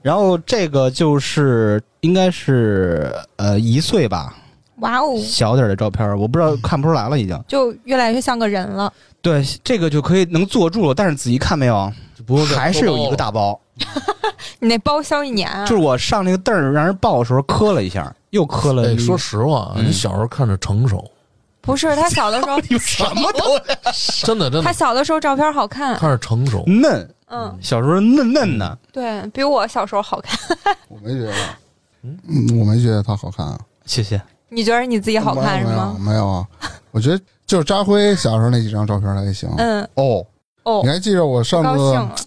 [0.02, 4.34] 然后这个就是应该是呃一岁吧，
[4.80, 7.38] 哇哦，小点儿的照片，我不知道看不出来了，已经。
[7.48, 8.92] 就越来越像个人了。
[9.22, 11.92] 对，这个就可以能坐住了，但是仔细看没有，
[12.26, 13.58] 不过在还是有一个大包。
[14.58, 15.64] 你那包消一年啊？
[15.66, 21.02] 就是我上那个凳儿让人抱的时候磕了一下，又磕了哎，说实话，嗯你小时候看着成熟，
[21.62, 23.58] 不是他小的时候， 有什么都
[24.24, 25.96] 真的真的他小的时候照片好看。
[25.98, 26.62] 看着成熟。
[26.66, 28.78] 嫩，嗯，小时候嫩嫩的。
[28.92, 30.38] 对比我小时候好看。
[30.88, 31.34] 我没觉得，
[32.02, 34.20] 嗯，我没觉得他好看啊，谢谢。
[34.50, 35.96] 你觉得你自己好看是没有吗？
[35.98, 36.46] 没有啊，
[36.90, 39.48] 我觉得就是扎辉小时候那几张照片还行。
[39.56, 40.24] 嗯，哦，
[40.64, 42.24] 哦你，还记着我上次。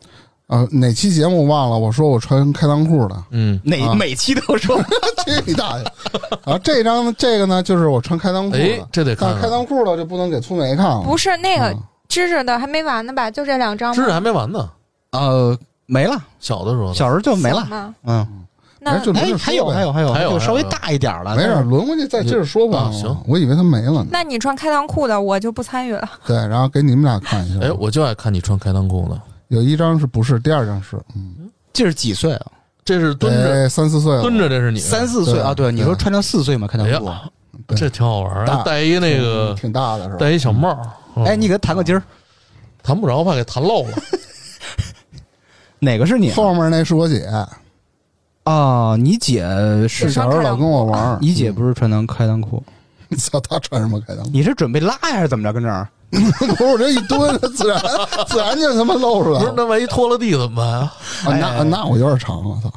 [0.47, 1.77] 呃哪期节目忘了？
[1.79, 4.77] 我说我穿开裆裤的，嗯，啊哪每期都说
[5.25, 5.83] 去你大爷！
[6.43, 11.01] 啊，这张这个呢，就是我穿开裆裤哎的，，这得看开裆裤的就不能给粗梅看了。
[11.01, 13.31] 不是那个嗯芝芝的还没完呢吧？
[13.31, 13.95] 就这两张吗？
[13.95, 14.69] 知识还没完呢，
[15.11, 15.57] 呃
[15.87, 17.93] 没了，小的时候小时候就没了。
[18.03, 18.42] 嗯，
[18.83, 21.35] 那哎就没还有还有还有还有就稍微大一点儿了。
[21.35, 22.89] 没事，轮过去再接着说吧。
[22.89, 24.07] 啊行我以为他没了呢。
[24.11, 26.09] 那你穿开裆裤的，我就不参与了。
[26.27, 27.65] 对，然后给你们俩看一下。
[27.65, 30.37] 哎，我就爱看你穿开裆裤的，有一张是不是？
[30.39, 32.45] 第二张是，嗯，这是几岁啊？
[32.85, 35.53] 这是蹲着哎三四岁，蹲着，这是你三四岁啊？
[35.53, 36.67] 对，你说穿成四岁嘛？
[36.67, 37.09] 看哎到过。
[37.09, 37.21] 呀，
[37.65, 40.17] 对这挺好玩儿，大还戴一那个挺大的是吧？
[40.19, 40.77] 戴一小帽
[41.25, 42.03] 哎，你给他弹个筋儿，
[42.83, 43.91] 弹不着，怕给弹漏了。
[45.79, 46.35] 哪个是你啊？
[46.35, 47.25] 后面那是我姐，
[48.43, 49.45] 啊，你姐
[49.87, 51.17] 是小时候老跟我玩儿。
[51.21, 52.61] 你姐不是穿裆开裆裤？
[53.07, 54.29] 你操，她穿什么开裆裤？
[54.33, 55.53] 你是准备拉呀，还是怎么着？
[55.53, 55.87] 跟这儿？
[56.11, 57.81] 不是我这一蹲，自然
[58.27, 59.53] 自然就他妈露出来不是，了。
[59.57, 60.93] 那万一拖了地怎么办啊？
[61.25, 62.71] 啊，那哎那我有点长，我操！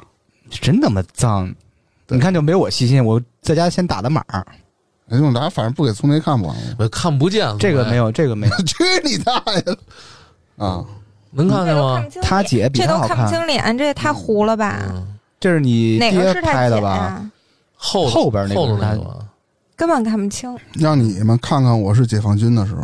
[0.51, 1.53] 真他妈脏！
[2.09, 4.47] 你看就没我细心，我在家先打的码儿。
[5.11, 6.63] 哎，用咱反正不给粗梅看不完了。
[6.79, 8.57] 我看不见，这个没，有，这个没有。
[8.65, 9.77] 去你大爷的！
[10.57, 10.85] 啊，
[11.33, 14.79] 能看见吗他姐比他好这都看不，清脸，这也太糊了吧？
[14.89, 15.07] 嗯，
[15.39, 16.97] 这是你哪个爹拍的吧？
[16.97, 17.31] 呀？
[17.75, 19.17] 后后边那个后头那个吧，
[19.77, 20.57] 根本看不清。
[20.75, 22.83] 让你们看看我是解放军的时候，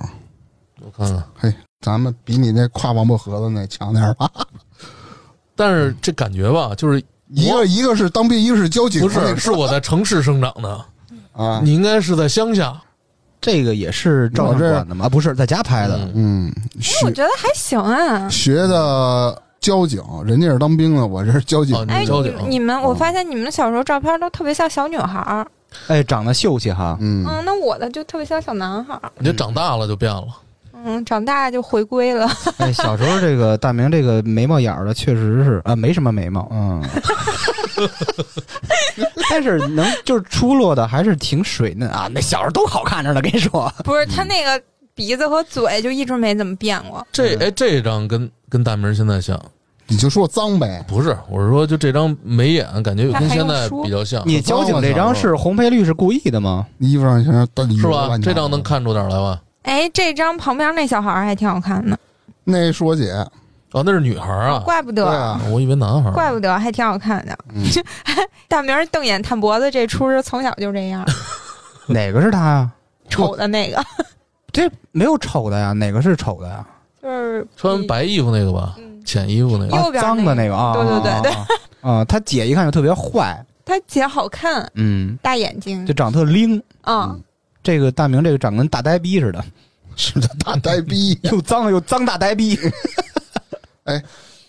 [0.80, 1.24] 我看看。
[1.38, 4.30] 嘿，咱们比你那跨王八盒子那强点儿吧？
[5.56, 10.84] 但是这感觉吧，就是一个一个是当兵，一个是交警，不是是我在城市生长的，
[11.32, 12.80] 啊，你应该是在乡下。
[13.40, 15.08] 这个也是照相馆的吗？
[15.08, 15.98] 不是，在家拍的。
[16.14, 18.28] 嗯嗯，我学觉得还行啊。
[18.28, 21.86] 学的交警，人家是当兵的，我这是交警哦。
[21.88, 25.46] 哎，你交警你们，嗯我发现你们小时候照片都特别像小女孩儿，
[25.86, 26.98] 哎，长得秀气哈。
[27.00, 30.26] 嗯，嗯，那我的就特别像小男孩儿，你这长大了就变了，
[30.84, 32.28] 嗯，长大就回归了。
[32.58, 36.82] 哎，小时候这个大明这个眉毛眼儿的确实是啊，没什么眉毛，嗯，
[39.30, 42.08] 但是能就是出落的还是挺水嫩啊。
[42.12, 43.72] 那小时候都好看着呢，跟你说。
[43.84, 44.60] 不是他那个
[45.02, 47.04] 鼻子和嘴就一直没怎么变过。
[47.10, 49.36] 这哎这张跟跟大明现在像，
[49.88, 50.84] 你就说脏呗。
[50.86, 56.64] 不是，我是说就这张眉眼感觉跟现在比较像，你交警这张是红配绿是故意的吗？
[56.78, 58.16] 衣服上全是大是吧？
[58.18, 59.40] 这张能，看出点来吧？
[59.62, 61.98] 哎，这张旁边那小孩儿还挺好看的，
[62.44, 63.10] 那是我姐，
[63.72, 66.12] 哦，那是女孩啊，怪不得，对啊，我以为男孩。
[66.12, 67.36] 怪不得还挺好看的。
[67.52, 67.64] 嗯
[68.46, 71.04] 大明瞪眼探脖子这出是从小就这样，
[71.88, 72.70] 哪个是他呀？
[73.08, 73.84] 丑的那个
[74.52, 76.66] 这没有丑的呀，哪个是丑的呀？
[77.02, 81.46] 就是穿白衣服那个吧，嗯，浅衣服那个，右边啊脏的那那个啊，对对对对啊
[81.80, 82.04] 啊 啊！
[82.04, 86.62] 他姐一看就特别坏，他姐好看，嗯，大眼睛就，长得特灵。
[86.82, 87.20] 嗯，
[87.62, 89.44] 这个大明这个长得跟大呆逼似的，
[89.96, 91.18] 是的大呆逼。
[91.22, 92.56] 又脏又脏大呆逼。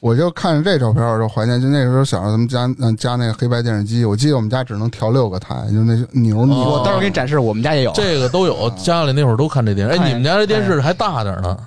[0.04, 6.58] 我就看着这照片，我就怀念，就那时候小时候咱们家嗯家那个黑白电视机，我记得我们家只能调六个台，就那扭哦扭。
[6.58, 7.92] 我待会儿给你展示，我们家也有。
[7.94, 9.94] 这个都有，家里那会儿都看这电视。
[9.94, 11.58] 哎，你们家这电视还大点呢，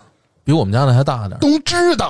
[0.44, 2.06] 比我们家那还大点，东知的，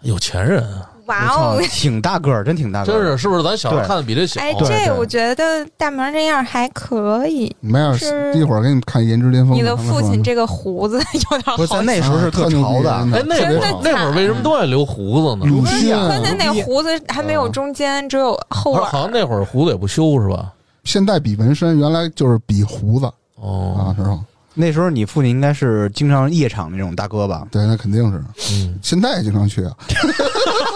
[0.00, 0.90] 有钱人啊。
[1.06, 1.68] 哇哦操，！
[1.70, 4.40] 挺大个儿，真挺大个儿，真是是不是咱小时候看的比这小？
[4.40, 7.54] 哎，这我觉得大明这样还可以。
[7.60, 7.94] 没有，
[8.34, 9.54] 一会儿给你看《颜值巅峰》。
[9.58, 13.36] 你的父亲这个胡子有点好不是咱那时候是特潮的，哎，那
[13.82, 15.46] 那会儿为什么都爱留胡子呢？
[15.46, 19.02] 鲁不是关键那胡子还没有中间，只有后好。
[19.02, 20.52] 像那会儿胡子也不修是吧？
[20.84, 24.24] 现在比纹身，原来就是比胡子哦啊，，知道吗？
[24.58, 27.46] 那时候你父亲应该是经常夜场那种大哥吧？
[27.50, 28.24] 对，那肯定是。
[28.52, 29.76] 嗯，现在也经常去啊。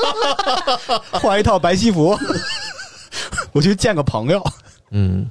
[1.12, 2.16] 换一套白西服，
[3.52, 4.42] 我去见个朋友。
[4.90, 5.28] 嗯，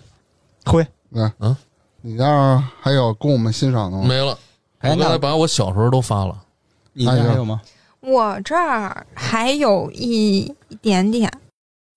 [0.65, 1.55] 会，来，嗯，
[2.01, 4.03] 你那儿还有供我们欣赏的吗？
[4.07, 4.37] 没了。
[4.79, 6.35] 哎，我刚才那把我小时候都发了。
[6.93, 7.61] 你那还有吗？
[8.01, 11.31] 我这儿还有一一点点，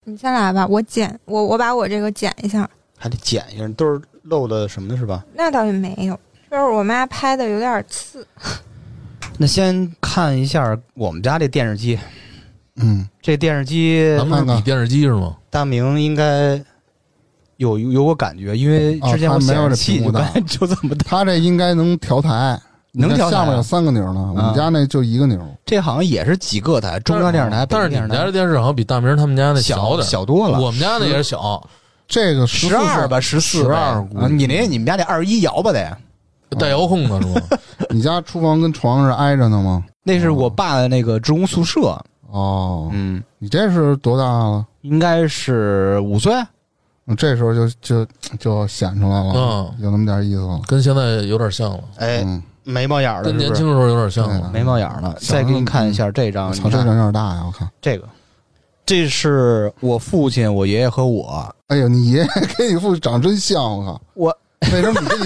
[0.04, 2.68] 你先来吧，我剪我我把我这个剪一下。
[2.98, 5.24] 还得剪一下，都是漏的什么的，是吧？
[5.34, 6.18] 那倒也没有，
[6.52, 8.26] 就是我妈拍的有点次。
[9.38, 11.98] 那先看一下我们家这电视机，
[12.76, 15.34] 嗯，这电视机咱们比电视机是吗？
[15.48, 16.62] 大明应该
[17.56, 20.28] 有有我感觉，因为之前我没有这屏幕大。
[20.46, 22.60] 就这么大，他这应该能调台，
[22.92, 25.40] 能调下面有三个钮呢，我们家那就一个钮。
[25.64, 31.66] 这好像也是几个台，中央电视台、北但是你们家的电视好像比大明他们家那小点，小多了，我们家那也是小，
[32.06, 35.96] 这个十二吧，十四12啊，你那你们家那二十一摇吧得，
[36.54, 37.40] 带遥控的是吗？
[37.90, 39.84] 你家厨房跟床是挨着呢吗？
[40.02, 41.98] 那是我爸的那个职工宿舍，
[42.30, 44.66] 哦，嗯，你这是多大了？
[44.82, 46.32] 应该是五岁，
[47.06, 48.06] 嗯这时候就就
[48.38, 50.60] 就显出来了，嗯有那么点意思了。
[50.66, 54.50] 跟现在有点像了，哎，嗯，眉毛眼儿的，年轻的时候有点像了。
[54.52, 55.14] 眉毛眼儿了。
[55.20, 57.42] 再给你看一下这张，我操，这你看人有点大呀！
[57.46, 58.08] 我看，这个，
[58.84, 61.54] 这是我父亲、我爷爷和我。
[61.68, 64.00] 哎呦，你爷爷 跟你父亲长真像，我靠！
[64.14, 64.36] 我
[64.72, 65.24] 为什么你跟你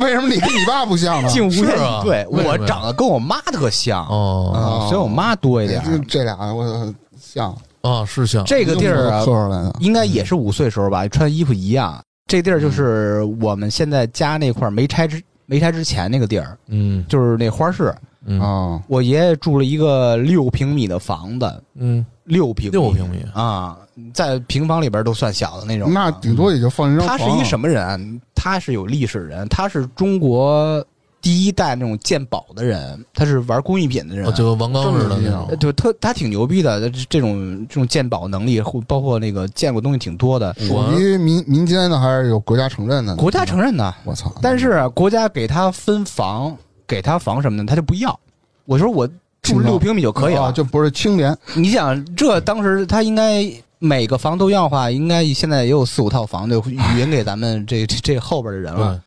[0.00, 1.28] 为什么你跟你爸不像呢？
[1.32, 1.50] 竟无
[2.04, 5.84] 对，我长得跟我妈特像，哦啊，所以我妈多一点哎。
[5.86, 9.74] 这这俩我像啊，是像这个地儿啊刻，出来的。
[9.80, 11.98] 应该也是五岁时候吧，穿衣服一样。
[12.26, 17.94] 这地儿就是我们现在家那块儿没拆之没拆之前那个地儿，嗯就是那花市。
[18.26, 23.78] 嗯啊，我爷爷住了一个六平米的房子，嗯，六平六平米啊，
[24.12, 25.92] 在平房里边都算小的那种。
[25.92, 27.18] 那顶多也就放一张床。
[27.18, 27.98] 他是一什么人啊？
[28.34, 30.84] 他是有历史人，他是中国
[31.22, 34.26] 第一代那种鉴宝的人，他是玩工艺品的人。
[34.26, 35.58] 哦就跟王刚似的那呃种。
[35.58, 43.16] 对，特他挺牛逼的，这这种这种鉴宝能力，或包括那个见过东西挺多的，属于民民间的，还是有国家承认的？
[43.16, 43.94] 国家承认的。
[44.04, 44.30] 我操！
[44.40, 46.56] 但是啊国家给他分房，
[46.90, 48.18] 给他房什么的，他就不要。
[48.64, 49.08] 我说我
[49.40, 51.36] 住六平米就可以了，啊就不是青年。
[51.54, 53.48] 你想，这当时他应该
[53.78, 56.60] 每个房都要的话，应该现在也有四五套房，就
[56.96, 59.00] 匀给咱们这 这这后边的人了。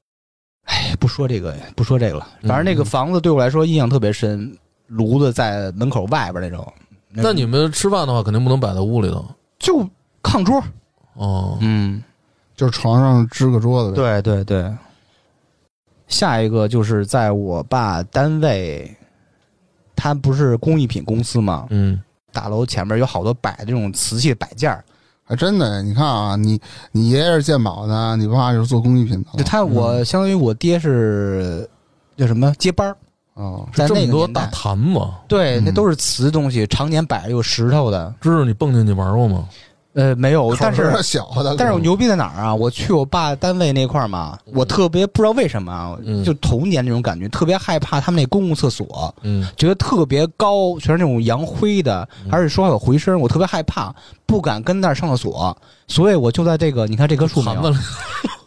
[0.66, 2.28] 对，哎，不说这个，不说这个了。
[2.42, 4.50] 嗯反正那个房子对我来说印象特别深，
[4.88, 6.66] 炉子在门口外边那种。
[7.10, 9.26] 那你们吃饭的话，肯定不能摆在屋里头。
[9.60, 9.88] 就
[10.24, 10.64] 炕桌，
[11.16, 12.02] 哦，嗯，
[12.56, 13.96] 就是床上支个桌子呗。
[13.96, 14.74] 对对对。
[16.14, 18.96] 下一个就是在我爸单位，
[19.96, 22.00] 他不是工艺品公司嘛，嗯
[22.32, 24.84] 大楼前面有好多摆这种瓷器摆件儿。
[25.26, 26.60] 还真的，你看啊，你
[26.92, 29.38] 你爷爷是鉴宝的，你爸是做工艺品的。
[29.38, 31.68] 就他，我相当于我爹是
[32.18, 32.98] 叫什么接班儿，
[33.36, 38.14] 哦，在这么多大那个年代，坛子，对，嗯那都是瓷东西，常年摆着有石头的。
[38.20, 39.48] 知道你蹦进去玩过吗？
[39.94, 42.54] 呃，没有，但是小的，但是我牛逼在哪儿啊？
[42.56, 53.94] 我去我爸单位那块儿嘛，我特别不知道为什么啊，嗯就童年那种感觉，特别害怕他们那公共厕所，嗯觉得特别高，全是那种扬灰的，嗯而且说话有回声，我特别害怕，
[54.26, 55.56] 不敢跟那儿上厕所，
[55.88, 57.62] 所以我就在这个，你看这棵树没有？
[57.62, 57.86] 坛子里，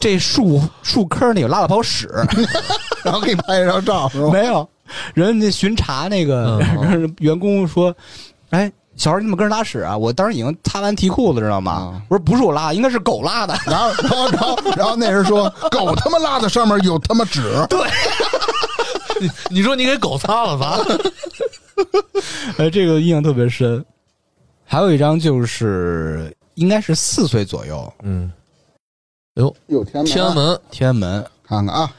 [0.00, 2.08] 这树树坑里有拉了泡屎，
[3.04, 4.68] 然后给你拍一张照，没有？
[5.14, 7.92] 人家巡查那个、嗯 员工说
[8.50, 11.72] ：“哎，小孩你怎么跟人拉屎啊？”我当时已经擦完提裤子，知道吗？
[11.72, 13.54] 啊我说不是我拉，应该是狗拉的。
[13.66, 17.42] 然后，然后，然后，然后那人说：“狗他妈拉的上面有他妈纸。
[17.68, 17.78] 对
[19.20, 20.78] 你你说你给狗擦了擦？
[22.58, 23.84] 哎，这个印象特别深。
[24.64, 28.32] 还有一张就是应该是四岁左右，嗯，”
[29.36, 31.24] 呦有天安门，天安门，天安门。
[31.46, 31.90] 看看啊，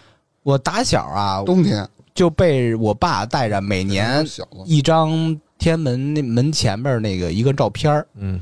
[0.43, 4.25] 我打小啊冬天就被我爸带着每年，
[4.65, 5.09] 一张
[5.57, 8.41] 天安门那门前面那个一个照片儿嗯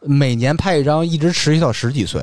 [0.00, 2.22] 每年拍一张，一直持续到十几岁。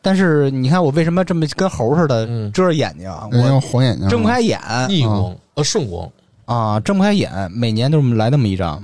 [0.00, 3.28] 但是你看我为什么这么跟猴似的嗯遮着眼睛啊？
[3.30, 6.10] 人我用红眼睛，睁不开眼逆光呃顺光，
[6.44, 8.82] 啊，睁不开眼，每年都来那么一张。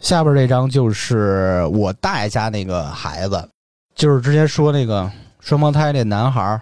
[0.00, 3.48] 下边这张就是我大爷家那个孩子，
[3.94, 6.60] 就是之前说那个双胞胎那男孩儿，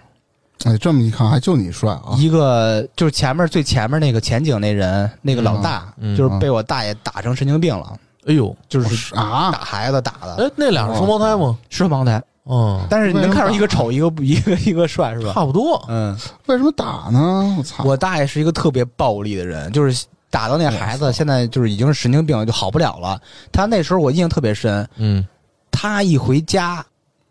[0.64, 2.14] 哎，这么一看，还就你帅啊！
[2.16, 7.92] 一个就是前面最前面那个前景那人，那个老大，嗯就是被我大爷打成神经病了。
[8.26, 11.56] 哎呦，就是啊，打孩子打的，哎，那俩是双胞胎吗？
[11.70, 15.32] 是双胞胎，嗯，但是你能看出一个丑，一个不一个一个帅是吧？
[15.32, 15.82] 差不多。
[15.88, 16.14] 嗯，
[16.46, 17.54] 为什么打呢？
[17.56, 17.84] 我操！
[17.84, 23.18] 我大爷是一个特别暴力的人，就是打到那孩子，现在就是已经是神经病了，就好不了了。
[23.50, 25.24] 他那时候我印象特别深，嗯，
[25.70, 26.84] 他一回家，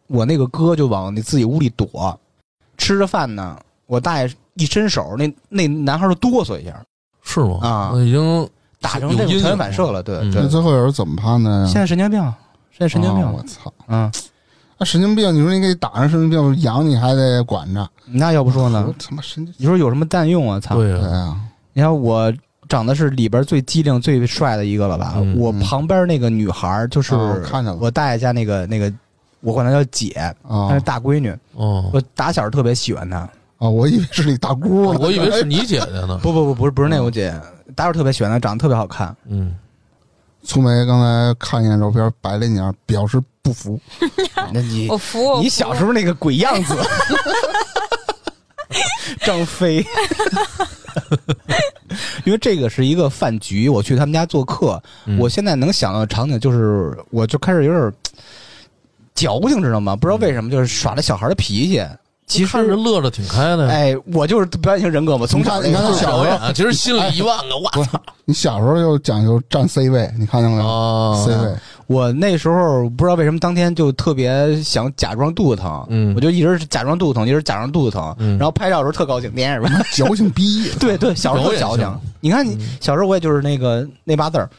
[0.08, 2.20] 我那个哥就往那自己屋里躲，
[2.78, 6.82] 吃着饭呢，我大爷一伸手，那那男孩就哆嗦一下，
[7.24, 7.60] 是吗？
[7.62, 8.48] 啊那已经
[8.80, 10.02] 打成这种条件反射了。
[10.02, 11.66] 对嗯对那，最后有人怎么判的呀？
[11.66, 12.22] 现在神经病，
[12.72, 13.74] 现在神经病哦，我操！
[13.88, 14.12] 嗯，
[14.78, 17.90] 那神经病，你说你给打上神经病，养你还得管着。
[18.06, 18.94] 那要不说呢我？
[19.00, 20.60] 他妈神经你说有什么蛋用啊？
[20.60, 20.76] 操！
[20.76, 20.94] 对
[21.74, 22.32] 你看我
[22.70, 25.14] 长得是里边最机灵、最帅的一个了吧？
[25.18, 28.92] 嗯我旁边那个女孩就是哦我看见了我大爷家那个那个，
[29.42, 30.14] 我管她叫姐，
[30.48, 31.36] 她是啊大闺女。
[31.54, 33.18] 哦，我打小特别喜欢她。
[33.58, 33.68] 啊！
[33.68, 36.20] 我以为是你大姑呢， 我以为是你姐姐呢。
[36.22, 37.34] 不不不，不是不是那我姐，
[37.76, 39.16] 打小特别喜欢她，长得特别好看。
[39.28, 39.56] 嗯，
[40.44, 43.80] 粗梅刚才看一眼照片，白了一眼，表示不服。
[44.54, 46.76] 那你我服我服你小时候那个鬼样子，
[49.26, 49.84] 张飞。
[52.26, 57.94] 因为这个是一个饭局，我去他们家做客，嗯我现在能想到的场景就是，我就开始有点
[59.18, 59.96] 矫情，知道吗？
[59.96, 61.84] 不知道为什么，就是耍了小孩的脾气。
[62.28, 63.72] 其看着实，乐着挺开的呀。
[63.72, 71.56] 哎，我就是表演型人格嘛，从小你小时候， 其实心里一万个，我操你小时候就讲究站 C 位，你看见没有哦？C 位，
[71.88, 79.70] 我那时候不知道为什么当天就特别想假装肚子疼，嗯我就一直假装肚子疼，一直假装肚子疼，嗯然后拍照的时候特高兴，点眼吧。
[79.96, 80.70] 矫情逼。
[80.82, 81.90] 对对，小时候特矫情。
[82.20, 84.50] 你看你小时候我也就是那个那八字儿，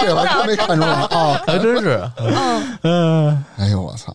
[0.00, 1.40] 这我还真没看出来啊！
[1.44, 2.00] 还真是。
[2.18, 4.12] 嗯，嗯，哎呦我操！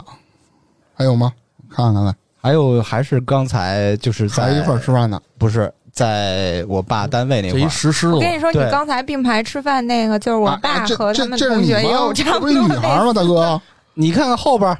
[1.02, 1.34] 还有吗？
[1.68, 5.20] 看看来，还有还是刚才就是在一块儿吃饭呢。
[5.40, 12.14] 不是在我爸单位那块儿，实施了，我跟你说，你刚才并排吃饭那个，就是我啊爸和他们这这是你同学也有吗？
[12.14, 12.74] 差不这不是。
[12.74, 13.60] 女孩吗，大哥？
[13.96, 14.78] 你看看后边儿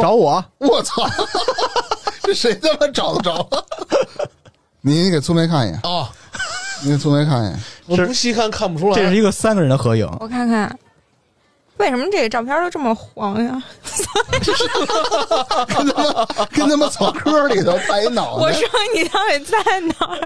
[0.00, 1.02] 找我，我操！
[2.22, 3.46] 这 谁他妈找得着？
[4.80, 6.08] 你 你给粗梅看一眼，啊，
[6.82, 7.60] 你给粗梅看一眼。
[7.86, 8.94] 我不细看看不出来。
[8.96, 10.08] 这是一个三个人的合影。
[10.18, 10.76] 我看看，
[11.78, 13.62] 为什么这个照片都这么黄呀？
[15.68, 20.18] 跟他妈跟他妈草坑里头拍脑袋，我说你到底在哪儿？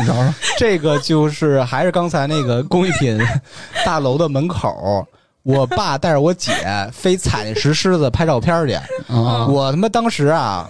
[0.00, 0.22] 你瞅瞅，
[0.56, 3.18] 这个就是还是刚才那个工艺品
[3.84, 5.04] 大楼的门口，
[5.42, 6.52] 我爸带着我姐
[6.92, 8.74] 非踩那石狮子拍照片去。
[9.12, 10.68] 啊，我他妈当时啊，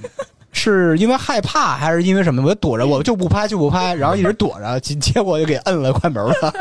[0.53, 2.43] 是因为害怕还是因为什么？
[2.43, 6.55] 我就躲着，我就不拍就不拍，然后一直躲着，结结果就给摁了快门了。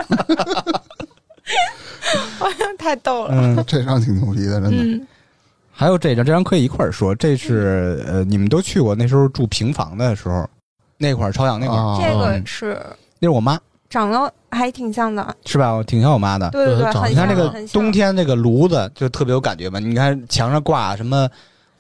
[2.77, 3.31] 太逗了。
[3.33, 4.83] 嗯，这张挺牛逼的，真的。
[4.83, 5.07] 嗯，
[5.71, 7.13] 还有这张，这张可以一块儿说。
[7.13, 10.49] 这是呃，你们都去过那时候住平房的时候，
[10.97, 12.81] 那块儿朝阳那块儿，啊，这个是
[13.19, 13.59] 那是我妈
[13.89, 15.71] 长得还挺像的，是吧？
[15.71, 16.49] 我挺像我妈的。
[16.51, 17.11] 对对对，很像。
[17.11, 19.79] 你看这个冬天那个炉子就特别有感觉吧？
[19.79, 21.29] 你看墙上挂什么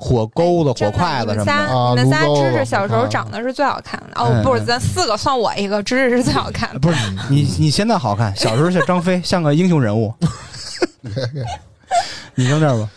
[0.01, 1.77] 火钩子、火筷子什么你们仨，的。
[1.77, 4.21] 啊你们仨芝芝小时候长得是最好看的。
[4.21, 6.79] 哦嗯，不是，咱四个算我一个，芝芝是最好看的。
[6.79, 6.97] 不是
[7.29, 10.13] 你，你现在好看，小时候像张飞，像个英雄人物。
[12.33, 12.89] 你扔这儿吧。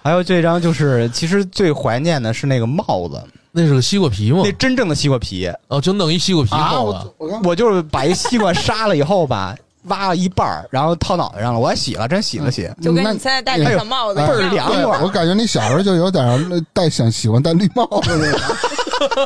[0.00, 4.52] 还有这张就是，其实最怀念的是那个帽子，那是个西瓜皮吗那？
[4.52, 5.52] 真正的西瓜皮。
[5.66, 7.12] 哦，就弄一西瓜皮啊后的。
[7.18, 9.56] 我我我就是把一西瓜 杀了以后吧，
[9.88, 11.58] 挖了一半儿，然后套脑袋上了。
[11.58, 12.70] 我还洗了，真洗了洗。
[12.80, 18.38] 就跟那你现在戴这小帽子倍儿凉快我感觉你小时候就有点儿戴想喜欢戴绿帽子那个，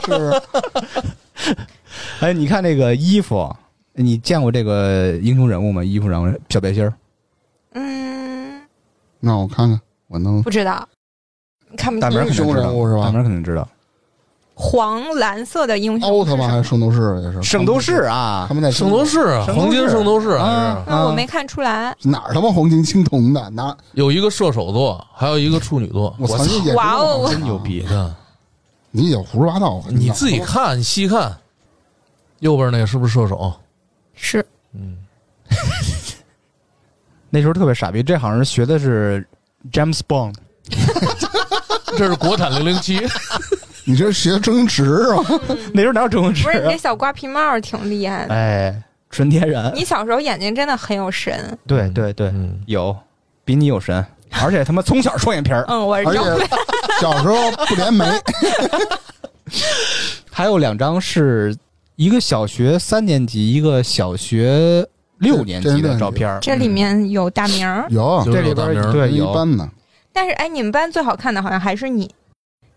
[0.01, 1.57] 是不是？
[2.21, 3.55] 哎，你看这个衣服，
[3.93, 5.85] 你见过这个英雄人物吗？
[5.85, 6.93] 衣服上小背心儿，
[7.75, 8.63] 嗯，
[9.21, 10.89] 那我看看，我能不知道，
[11.77, 12.27] 看不大明肯。
[12.29, 13.69] 定知道英雄人物是吧大明肯定知道。
[14.65, 17.43] 黄蓝色的英雄奥特曼还是圣斗士也是？
[17.43, 21.93] 圣斗士啊他，们在圣斗士黄金圣斗士啊那我没看出来。
[22.03, 23.51] 哪儿他妈黄金青铜的？
[23.51, 26.15] 哪有一个射手座，还有一个处女座。
[26.17, 26.45] 我操！
[26.77, 27.89] 哇哦真牛逼你！
[27.89, 28.15] 看，
[28.93, 29.83] 你也胡说八道！
[29.89, 31.37] 你自己看，你细看，
[32.39, 33.53] 右边那个是不是射手？
[34.15, 34.97] 是嗯，
[37.31, 39.27] 那时候特别傻逼，这好像是学的是
[39.73, 40.35] James Bond，
[41.99, 43.01] 这是国产零零七。
[43.85, 45.41] 你这学周星驰是吧？
[45.75, 46.77] 那时候哪有周星驰不是你这啊？
[46.77, 48.35] 小瓜皮帽挺厉害的？
[48.35, 49.73] 哎，纯天然。
[49.75, 51.59] 你小时候眼睛真的很有神。
[51.67, 52.97] 对对对，嗯，有
[53.45, 54.05] 比你有神，
[54.43, 55.65] 而且他妈从小双眼皮儿。
[55.69, 56.47] 嗯，我是而有且
[57.01, 58.05] 小时候不连眉，
[60.31, 61.55] 还有两张是
[61.97, 64.87] 一个小学三年级，一个小学
[65.19, 66.39] 六年级的照片。
[66.41, 69.69] 这里面有大名儿，有这里边有对有一般的。
[70.13, 72.11] 但是哎，你们班最好看的好像还是你，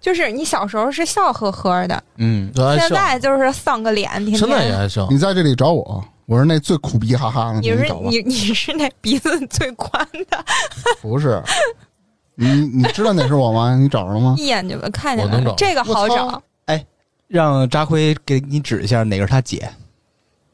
[0.06, 2.51] 就是你小时候是笑呵呵的，嗯。
[2.78, 5.18] 现在就是丧个脸，天天现在也还笑你。
[5.18, 8.10] 在这里找我，我是那最苦逼哈哈的，你是给找吧。
[8.12, 10.45] 你你是那鼻子最宽的，
[11.01, 11.41] 不是，
[12.36, 13.74] 你你知道哪是我吗？
[13.82, 14.36] 你找着了吗？
[14.38, 15.56] 一眼就能看见了我能找。
[15.56, 16.86] 这个好找哎，
[17.28, 19.68] 让扎辉给你指一下哪个是他姐，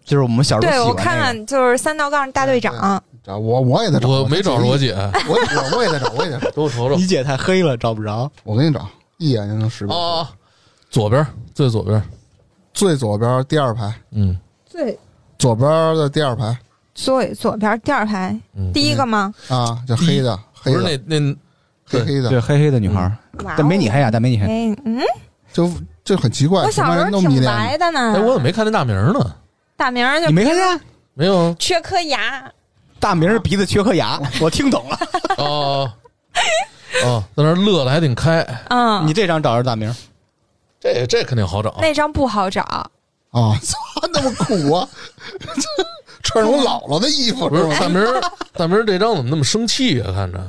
[0.06, 1.04] 就是我们小时候对我喜欢。
[1.04, 4.94] 看看，就是三道杠大队长，找我我也在找，我没找着我，姐，
[5.28, 6.50] 我我我也在找，我也在找。
[6.56, 6.96] 给我瞅瞅。
[6.96, 8.32] 你姐太黑了，找不着。
[8.46, 8.88] 我给你找，
[9.22, 9.96] 一眼就能识别。
[9.96, 10.28] 哦，
[10.90, 12.02] 左边最左边，
[12.74, 14.98] 最左边第二排，嗯最
[15.38, 16.58] 左边的第二排
[16.96, 19.32] 最左边第二排嗯，第一个吗？
[19.48, 21.36] 啊，就黑的，黑不是的，那那
[21.86, 24.46] 黑黑的对，的，黑黑的女孩儿，哇哦但没你黑啊，但没你黑。
[24.46, 25.00] 哎，嗯，
[25.54, 25.72] 就
[26.04, 28.14] 就很奇怪，我小什么时候挺人都迷恋白的呢。
[28.16, 29.36] 哎，我怎么没看见大名呢？
[29.78, 30.82] 大名儿就你没看见？
[31.14, 32.52] 没有啊缺颗牙，
[33.00, 34.98] 大明儿鼻子缺颗牙，我听懂了。
[35.38, 35.92] 哦
[37.06, 39.94] 哦，在那儿乐的还挺开，嗯，你这张找着大明，
[40.80, 41.76] 这这肯定好找。
[41.80, 42.62] 那张不好找，
[43.32, 43.58] 啊！
[43.62, 43.78] 操，
[44.14, 44.88] 那么苦啊！
[46.24, 47.80] 穿着我姥姥的衣服不是？
[47.80, 48.22] 大明儿，
[48.54, 50.12] 大明儿这张怎么那么生气啊？
[50.14, 50.40] 看着，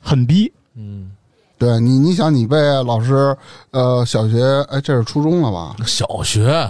[0.00, 0.52] 很逼。
[0.74, 1.12] 嗯，
[1.58, 3.36] 对你，你想你被老师
[3.70, 5.76] 呃小学哎这是初中了吧？
[5.86, 6.68] 小学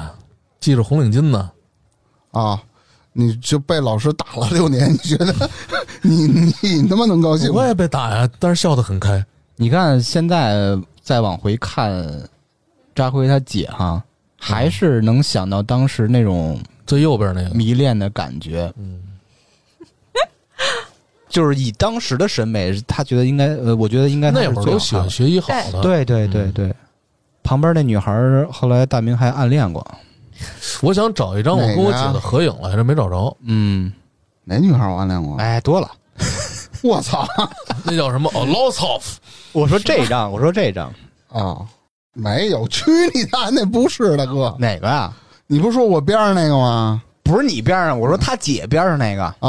[0.60, 1.50] 系着红领巾呢，
[2.30, 2.60] 啊，
[3.12, 5.34] 你就被老师打了 六年，你觉得
[6.02, 7.52] 你你你他妈能高兴？
[7.52, 9.24] 我也被打呀，但是笑得很开。
[9.56, 12.04] 你看现在再往回看，
[12.94, 14.02] 扎辉他姐哈，
[14.38, 18.72] 还是能想到当时那种最右边那个，迷恋的感觉。
[18.76, 19.00] 嗯，
[21.28, 25.80] 就是以当时的审美，他觉得应该，呃，我觉得应该那会儿最喜欢学习好的。
[25.82, 26.74] 对对对嗯对，
[27.42, 28.12] 旁边那女孩
[28.50, 29.86] 后来大明还暗恋过。
[30.82, 33.36] 我想找一张我跟我姐的合影来着，没找着。
[33.44, 33.92] 嗯，
[34.44, 35.36] 哪女孩我暗恋过？
[35.38, 35.90] 哎，多了。
[36.82, 37.26] 我操
[37.84, 38.30] 那叫什么？
[38.34, 39.18] 哦，lots of。
[39.52, 40.92] 我说这张，我说这张
[41.30, 41.58] 啊！
[42.14, 45.16] 没有，去你大，那不是大哥，哪个啊？
[45.46, 47.02] 你不是说我边上那个吗？
[47.22, 49.24] 不是你边上，我说他姐边上那个。
[49.38, 49.48] 哦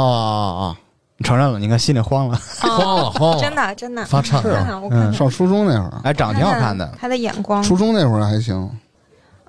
[0.72, 0.76] 哦！
[1.16, 2.40] 你承认了，你看心里慌了。
[2.60, 4.04] 慌了慌了，真的真的。
[4.06, 5.12] 发颤看了。
[5.12, 6.96] 上初中那会儿，哎，长得挺好看的。
[7.00, 8.70] 他的眼光，初中那会儿还行。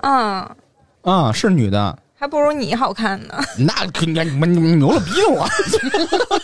[0.02, 0.48] 嗯，
[1.06, 1.98] 啊、是女的。
[2.18, 3.36] 还不如你好看呢。
[3.58, 5.48] 那可你看你你牛了逼了我。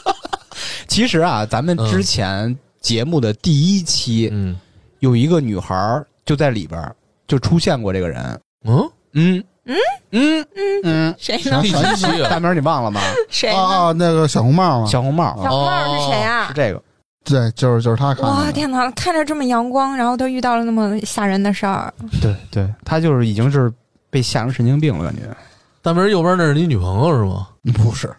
[0.87, 4.57] 其实啊，咱们之前节目的第一期、嗯
[4.99, 6.95] 有一个女孩儿就在里边儿
[7.27, 8.39] 就出现过这个人。
[8.65, 9.75] 嗯，嗯嗯
[10.11, 11.61] 嗯嗯嗯谁啥呢？
[11.63, 12.29] 第几期啊？
[12.29, 13.01] 大明你忘了吗？
[13.27, 13.57] 谁呢？
[13.57, 16.53] 啊啊，那个小红帽吗，小红帽小红帽是谁啊是？
[16.53, 16.79] 这个。
[17.23, 18.51] 对，就是就是他看哇。
[18.51, 21.91] 天哪，看着这么阳光，然后都遇到了那么吓人的事儿，
[22.21, 23.73] 对对，他就是已经是
[24.11, 25.35] 被吓成神经病了，感觉。
[25.81, 27.47] 大明右边那是你女朋友是吗？
[27.73, 28.13] 不是，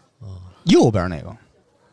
[0.65, 1.33] 右边那个，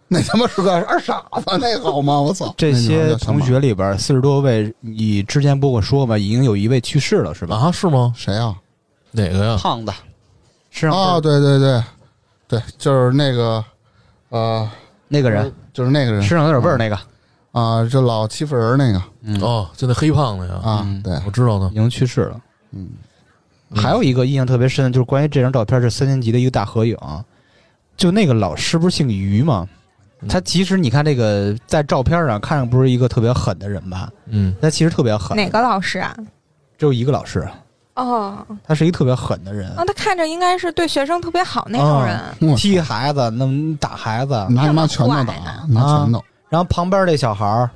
[0.07, 2.19] 那他妈是个二傻子，那好吗？
[2.19, 2.51] 我操！
[2.57, 7.55] 这些同学里边四十多位，你之前不跟我说吧，已经有一位去世了，是吧？
[7.57, 8.11] 啊，是吗？
[8.15, 8.55] 谁啊？
[9.11, 9.57] 哪个呀？
[9.57, 9.91] 胖子，
[10.71, 11.83] 身上啊，对对对
[12.47, 13.63] 对，就是那个
[14.29, 14.67] 呃，
[15.07, 16.99] 那个人就是那个人身上有点味儿那个，
[17.51, 20.55] 啊，就老欺负人那个嗯，哦，就那黑胖子呀。
[20.63, 21.73] 啊嗯，对，我知道他已。
[21.73, 22.41] 经去世了。
[22.71, 22.89] 嗯，
[23.75, 26.97] 还有一个印象特别深的，就是关于这张照片，是三年级的一个大合影。
[27.97, 29.67] 就那个老师不是姓于吗？
[30.27, 34.09] 他其实你看这个在照片上看着不是一个特别狠的人吧？
[34.27, 35.37] 嗯，他其实特别狠。
[35.37, 36.13] 哪个老师啊？
[36.77, 37.47] 只有一个老师，
[37.95, 42.19] 哦，他是一个特别狠的人，哦，他看着应该是对学生特别好那种人。
[42.41, 44.33] 我踢孩子，那么打孩子。
[44.49, 45.33] 拿他妈拳头打
[45.67, 47.69] 拿拳头，然后旁边这小孩儿，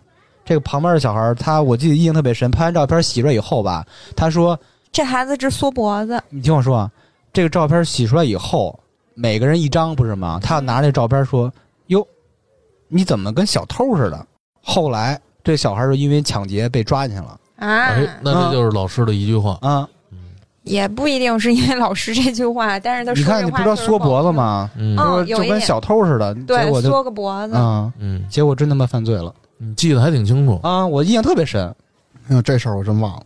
[0.43, 2.49] 这个旁边的小孩儿，他我记得印象特别深。
[2.51, 3.85] 拍完照片洗出来以后吧，
[4.15, 4.59] 他说
[4.93, 6.91] 这孩子直缩脖子，你听我说啊，
[7.33, 8.79] 这个照片洗出来以后，
[9.15, 10.39] 每个人一张不是吗？
[10.41, 11.51] 他要拿这照片说
[11.87, 12.07] ：“哟，
[12.87, 14.25] 你怎么跟小偷似的？”
[14.63, 19.57] 后来这小孩就因为抢劫被抓进去了啊，哎，那这就是老师的一句话。
[19.61, 19.89] 啊！
[20.61, 24.35] 也不一定是因为老师这句话，但是他你看，说这话你不知道缩脖子听？
[24.35, 24.69] 吗？
[25.27, 27.55] 就跟小偷似的，结对果，就缩个脖子。
[27.55, 30.59] 啊，嗯，结果真他妈犯罪了你记得还挺清楚。
[30.63, 30.85] 啊！
[30.87, 31.67] 我印象特别深。
[32.29, 33.23] 哎呦，这事儿我真忘了。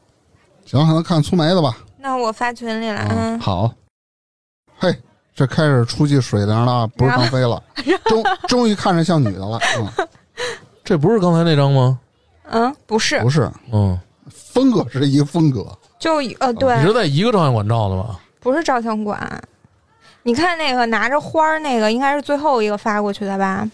[0.67, 1.77] 行，可能看粗眉的吧。
[1.97, 3.73] 那我发群里了，嗯嗯，好，
[4.77, 4.95] 嘿，
[5.33, 7.61] 这开始出去水灵了，不是张飞了，
[8.05, 9.59] 终终于看着像女的了。
[9.77, 10.07] 嗯，
[10.83, 11.97] 这不是刚才那张吗？
[12.49, 13.97] 嗯，不是不，是，嗯，
[14.29, 15.65] 风格是一个风格。
[15.99, 18.19] 就呃，对你对，是在一个照相馆照的吧？
[18.39, 19.41] 不是照相馆。
[20.23, 23.69] 你看那个拿着花儿那个，应该是最后一个发过去的吧？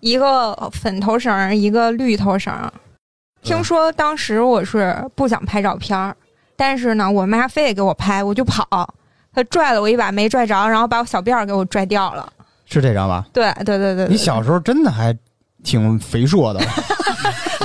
[0.00, 2.52] 一个粉头绳，一个绿头绳。
[3.46, 6.16] 听说当时我是不想拍照片儿，
[6.56, 8.92] 但是呢，我妈非得给我拍，我就跑。
[9.32, 12.32] 她拽了我一把没拽着，然后把我小辫儿给我拽掉了。
[12.64, 13.24] 是这张吧？
[13.32, 15.16] 对对对对，对你小时候真的还
[15.62, 16.60] 挺肥硕的，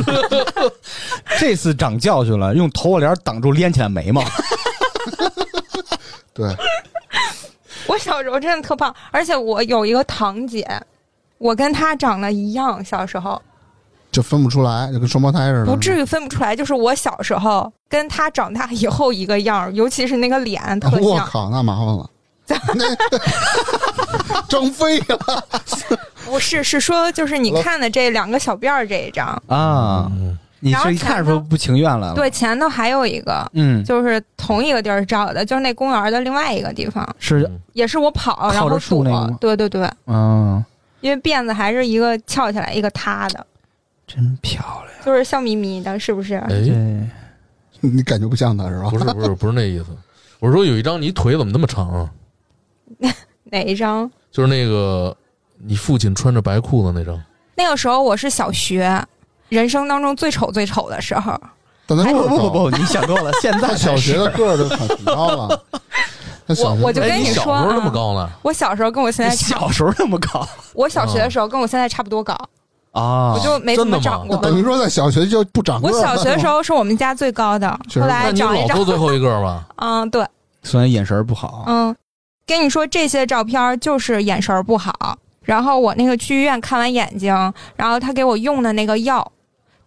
[1.39, 4.23] 这次长教训了，用头发帘挡住连起来眉毛。
[6.31, 6.55] 对，
[7.87, 10.67] 我小时候真的特胖，而且我有一个堂姐，
[11.39, 13.41] 我跟她长得一样，小时候
[14.11, 15.65] 就分不出来，就跟双胞胎似的。
[15.65, 21.01] 不至于分不出来，就是我小时候跟他长大以后一个样儿，尤其是那个脸特像。
[21.01, 22.09] 我靠，那麻烦了，
[22.75, 22.85] 那
[24.47, 25.45] 整飞了。
[26.25, 40.63] 不是，是说就是你看的这两个小辫儿这一张，啊，嗯，你是一看着说不情愿了，对，，前头还有一个，嗯，就是同一个地儿照的，就是那公园的另外一个地方，是，也是我跑，然后躲树那个对对对，嗯，
[41.01, 43.45] 因为辫子还是一个翘起来，一个塌的，
[44.13, 46.35] 真漂亮，就是笑眯眯的，是不是？
[46.35, 46.59] 哎，
[47.79, 48.89] 你感觉不像他是吧？
[48.89, 49.85] 不是不是不是那意思，
[50.39, 52.11] 我是说有一张你腿怎么那么长啊？
[53.45, 54.09] 哪一张？
[54.31, 55.15] 就是那个
[55.57, 57.21] 你父亲穿着白裤子那张。
[57.55, 59.03] 那个时候我是小学，
[59.49, 61.39] 人生当中最丑最丑的时候。
[61.87, 65.63] 不不不不，你想多了，现在小学的个儿都很很高了。
[66.63, 68.29] 我我就跟你说小时候那么啊高呢？
[68.43, 72.37] 我小时候跟我现在差，小时候那么高我小学的时候跟我现在差不多高，
[72.91, 74.37] 啊我就没怎么长过。
[74.37, 76.01] 等于说在小学就不长个我。
[76.01, 79.67] 小学的时候是我们家最高的，后来长一长老，最后一个吧？
[79.77, 80.25] 嗯，对，
[80.63, 81.95] 虽然眼神儿不好，嗯，
[82.45, 85.17] 跟你说这些照片儿就是眼神儿不好。
[85.43, 87.33] 然后我那个去医院看完眼睛，
[87.75, 89.31] 然后他给我用的那个药，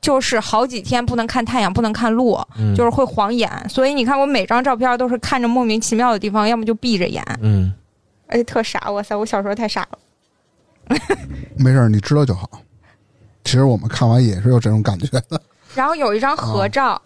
[0.00, 3.48] 就是好几天不能看太阳，不能看路，嗯，就是会晃眼。
[3.68, 7.72] 所以你看我每张照片都是看着莫名其妙的地方，要么就闭着眼，嗯，
[8.26, 8.90] 而且特傻。
[8.90, 9.98] 哇塞，我小时候太傻了。
[11.56, 12.50] 没事儿，你知道就好。
[13.44, 15.40] 其实我们看完也是有这种感觉的。
[15.74, 17.00] 然后有一张合照，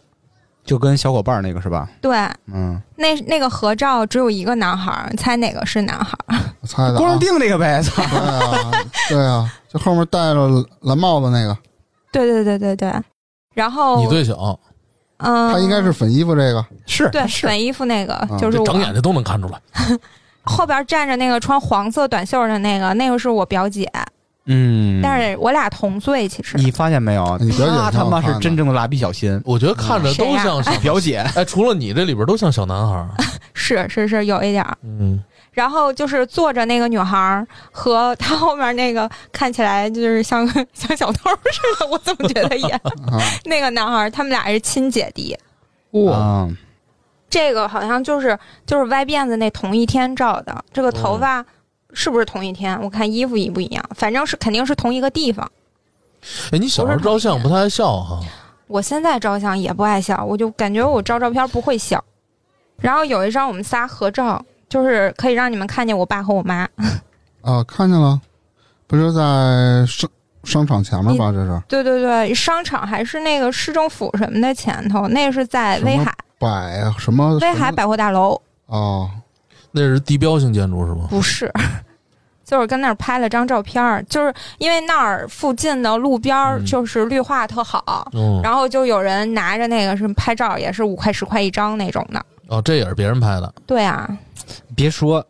[0.64, 1.88] 就跟小伙伴儿那个是吧？
[2.00, 2.16] 对，
[2.52, 6.38] 嗯，那那个合照只有一个男孩儿，猜哪个是男孩儿？
[6.60, 6.98] 我猜的、啊。
[6.98, 8.02] 光腚那个呗，操！
[8.02, 11.56] 对啊，对啊，就后面戴了蓝帽子那个，
[12.12, 12.92] 对对对对对。
[13.54, 14.58] 然后你最小，
[15.16, 16.64] 嗯，他应该是粉衣服这个。
[16.86, 19.60] 是对是，粉衣服那个，嗯就是我这长眼睛都能看出来。
[20.44, 23.90] 后边站着那个穿黄色短袖的那个，那个是我表姐，
[24.50, 26.56] 嗯，但是我俩同岁，其实。
[26.56, 27.36] 你发现没有？
[27.38, 33.06] 你表姐他他妈是真正的蜡笔小新，我觉得看着都像小 表姐，哎，除了你这里边都像小男孩。
[33.52, 34.78] 是是是有一点儿。
[34.82, 35.22] 嗯，
[35.52, 42.80] 然后就是坐着那个女孩儿和她后面那个看起来就是像 像小偷似的，我怎么觉得也啊，
[43.44, 45.36] 那个男孩儿，他们俩是亲姐弟。
[45.90, 46.48] 哇，
[47.28, 51.44] 这个好像就是就是歪辫子那同一天照的，这个头发
[51.92, 52.80] 是不是同一天？
[52.82, 55.50] 我看衣服一不一样，反正是肯定是同一个地方。
[56.52, 58.20] 哎，你小时候照相不太爱笑哈？
[58.66, 62.02] 我现在照相也不爱笑，我就感觉我照照片不会笑。
[62.80, 66.68] 然后有一张我们仨合照，就是可以让你们看见我爸和我妈。
[67.40, 68.20] 啊，看见了，
[68.86, 70.10] 不是在商
[70.44, 71.32] 商场前面吧？
[71.32, 79.10] 这是对对对，商场还是那个市政府什么的前头，那个是在威海百什么威海百货大楼，哦，
[79.78, 81.06] 那是地标性建筑是吗？
[81.08, 81.52] 不是。
[82.44, 92.24] 就是跟那儿拍了张照片儿，就是因为那儿附近的路边儿嗯就是绿化特好，嗯，然后就有人拿着那个什么拍照，也是五块十块一张那种的。
[92.46, 93.52] 哦，这也是别人拍的。
[93.66, 94.08] 对啊，
[94.74, 95.20] 别说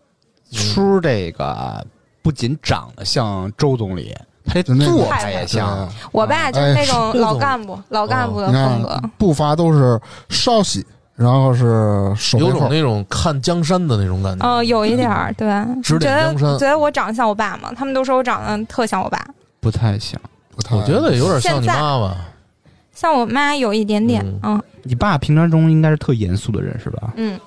[0.53, 1.85] 嗯叔这个
[2.23, 9.03] 不仅长得像周总理，他做派也像，我爸就是那种哎老干部、老干部的风格。
[9.19, 10.87] 步伐都是稍细，
[11.19, 14.47] 然后是手，有种那种看江山的那种感觉。
[14.47, 15.49] 嗯、有一点儿，对，
[15.83, 17.73] 指觉得点江山觉得我长得像我爸吗？
[17.77, 19.19] 他们都说我长得特像我爸，
[19.59, 20.21] 不太像。
[20.55, 22.17] 不太我觉得有点像你妈吧。
[22.95, 27.13] 像我妈有一点点，嗯嗯你爸平常中应该是特严肃的人是吧？
[27.17, 27.39] 嗯，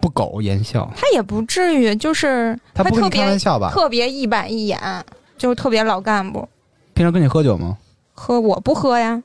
[0.00, 3.70] 不苟言笑，他也不至于，就是他不跟你开特别玩笑吧？
[3.72, 4.80] 特别一板一眼，
[5.38, 6.48] 就是特别老干部。
[6.92, 7.78] 平常跟你喝酒吗？
[8.14, 9.22] 喝我不喝呀，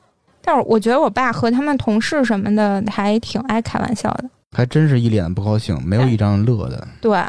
[0.48, 4.24] 但是我觉得我爸和他们同事什么的还挺爱开玩笑的。
[4.56, 6.88] 还真是一脸不高兴，没有一张乐的。
[7.02, 7.22] 对，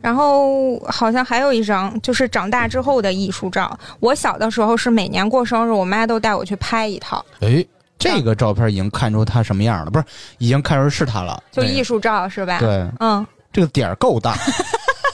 [0.00, 3.76] 然后好像还有一张就是长大之后的艺术照。
[3.98, 7.66] 我小的时候是每年过生日，我妈都带我去拍一套，哎，
[7.98, 10.04] 这个照片已经看出他什么样了，不是，
[10.38, 11.42] 已经看出是他了。
[11.50, 14.36] 就艺术照是吧？，对，嗯，这个点儿够大，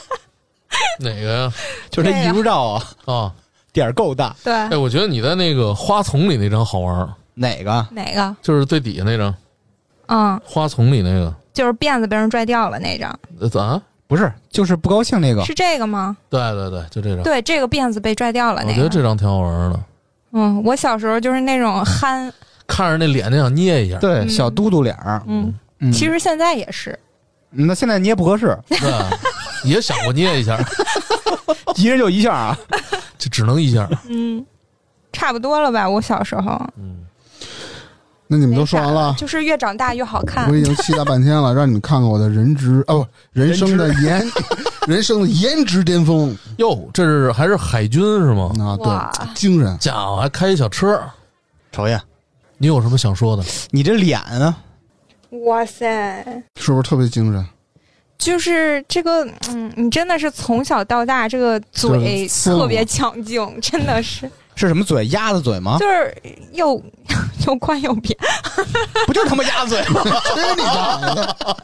[1.01, 1.53] 哪个呀？
[1.89, 3.33] 就是这艺术照啊，啊，
[3.79, 4.35] 点儿够大。
[4.43, 7.87] 对，哎，我觉得你在那个花丛里那张好玩儿，哪个？
[7.91, 8.35] 哪个？
[8.41, 9.33] 就是最底下那张
[10.07, 11.33] 嗯，花丛里那个。
[11.53, 13.81] 就是辫子被人拽掉了那张，呃，咋？
[14.07, 15.43] 不是，就是不高兴那个。
[15.45, 16.17] 是这个吗？
[16.29, 17.23] 对对对，就这张。
[17.23, 18.89] 对，这个辫子被拽掉了我觉得个。
[18.89, 19.79] 这张挺好玩的，
[20.33, 22.31] 嗯，我小时候就是那种憨，
[22.67, 23.97] 看着那脸就想捏一下。
[23.97, 25.21] 对，嗯小嘟嘟脸儿。
[25.27, 26.97] 嗯，嗯，其实现在也是。
[27.51, 28.79] 那现在捏不合适，对，
[29.63, 30.55] 也想过捏一下，
[31.77, 32.57] 一人就一下啊。
[33.17, 33.89] 就只能一下。
[34.07, 34.45] 嗯，
[35.11, 35.89] 差不多了吧？
[35.89, 37.05] 我小时候，嗯，
[38.27, 40.55] 那你们都说完了，就是越长大越好看我。
[40.55, 44.25] 已经期待半天了， 让你们看看我的人质哦，不人生的颜，
[44.87, 48.53] 人生的颜值巅峰哟，这是还是海军是吗？
[48.59, 48.77] 啊！
[49.17, 49.77] 对，精神。
[49.79, 51.01] 家伙还开一小车，
[51.71, 52.01] 瞅呀，
[52.57, 53.43] 你有什么想说的？
[53.71, 54.57] 你这脸啊，
[55.45, 56.23] 哇塞！
[56.55, 57.45] 是不是特别精神？
[58.19, 65.07] 就是这个，嗯，你真的是从小到大这个嘴特别强劲，真的是，是什么嘴？
[65.07, 65.77] 鸭子嘴吗？
[65.79, 66.13] 就是
[66.51, 66.83] 又
[67.47, 68.15] 又宽又扁。
[69.07, 70.03] 不就是他妈鸭子嘴吗？
[70.35, 71.37] 吃你大爷的！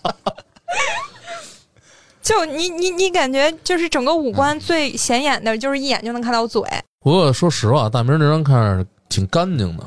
[2.23, 6.63] 就你你你感觉就是整个五官最显眼的，就是一眼就能看到嘴。
[7.01, 9.83] 不过说实话，大明这张看着挺干净的，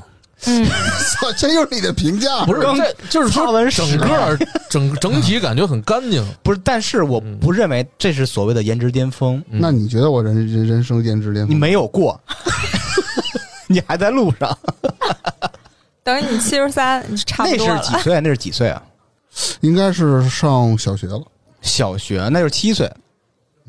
[0.47, 0.65] 嗯，
[1.21, 2.45] 操，这又是你的评价？
[2.47, 4.39] 不是刚这就是说擦完整屎个
[4.71, 6.25] 整整体感觉很干净。
[6.43, 11.55] 不是，但是我不认为这是所谓的颜值巅峰，嗯那你觉得我人人人生颜值巅峰？
[11.55, 12.19] 你没有过，
[13.67, 14.57] 你还在路上。
[16.05, 17.83] 等你七十三，你就差不那多了。
[17.83, 18.21] 是几岁？
[18.21, 18.83] 那是几岁啊？
[19.61, 21.21] 应该是上小学了。
[21.61, 22.91] 小学，那就是七岁。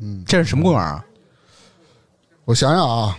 [0.00, 1.04] 嗯，这是什么公园啊？
[2.46, 3.18] 我想想啊，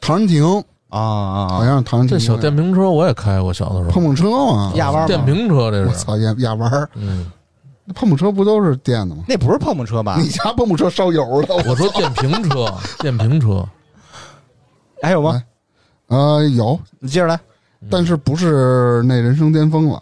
[0.00, 1.64] 唐人亭啊啊好啊！
[1.66, 7.30] 像是唐这小电瓶车我也开过，小的时候碰碰车嘛，压弯吗电瓶车这是，我操，压压弯儿，嗯，
[7.84, 9.24] 那碰碰车不都是电的吗？
[9.26, 10.28] 那不是碰碰车吧你？
[10.28, 11.54] 家碰碰车烧油的？
[11.68, 12.66] 我说电瓶车，
[13.00, 13.66] 电瓶车，
[15.02, 15.42] 还有吗？
[16.08, 17.38] 呃，有，你接着来。
[17.90, 19.98] 但是不是那人生巅峰了。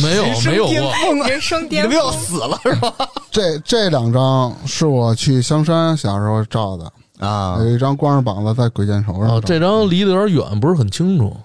[0.00, 1.28] 没有没有过，峰啊！
[1.28, 2.94] 人生你他妈要，死了是吧？
[3.32, 11.36] 这这两张是我去香山小时候照的，啊有一张光着膀子在鬼见愁上这张离得有点远，不是很清楚。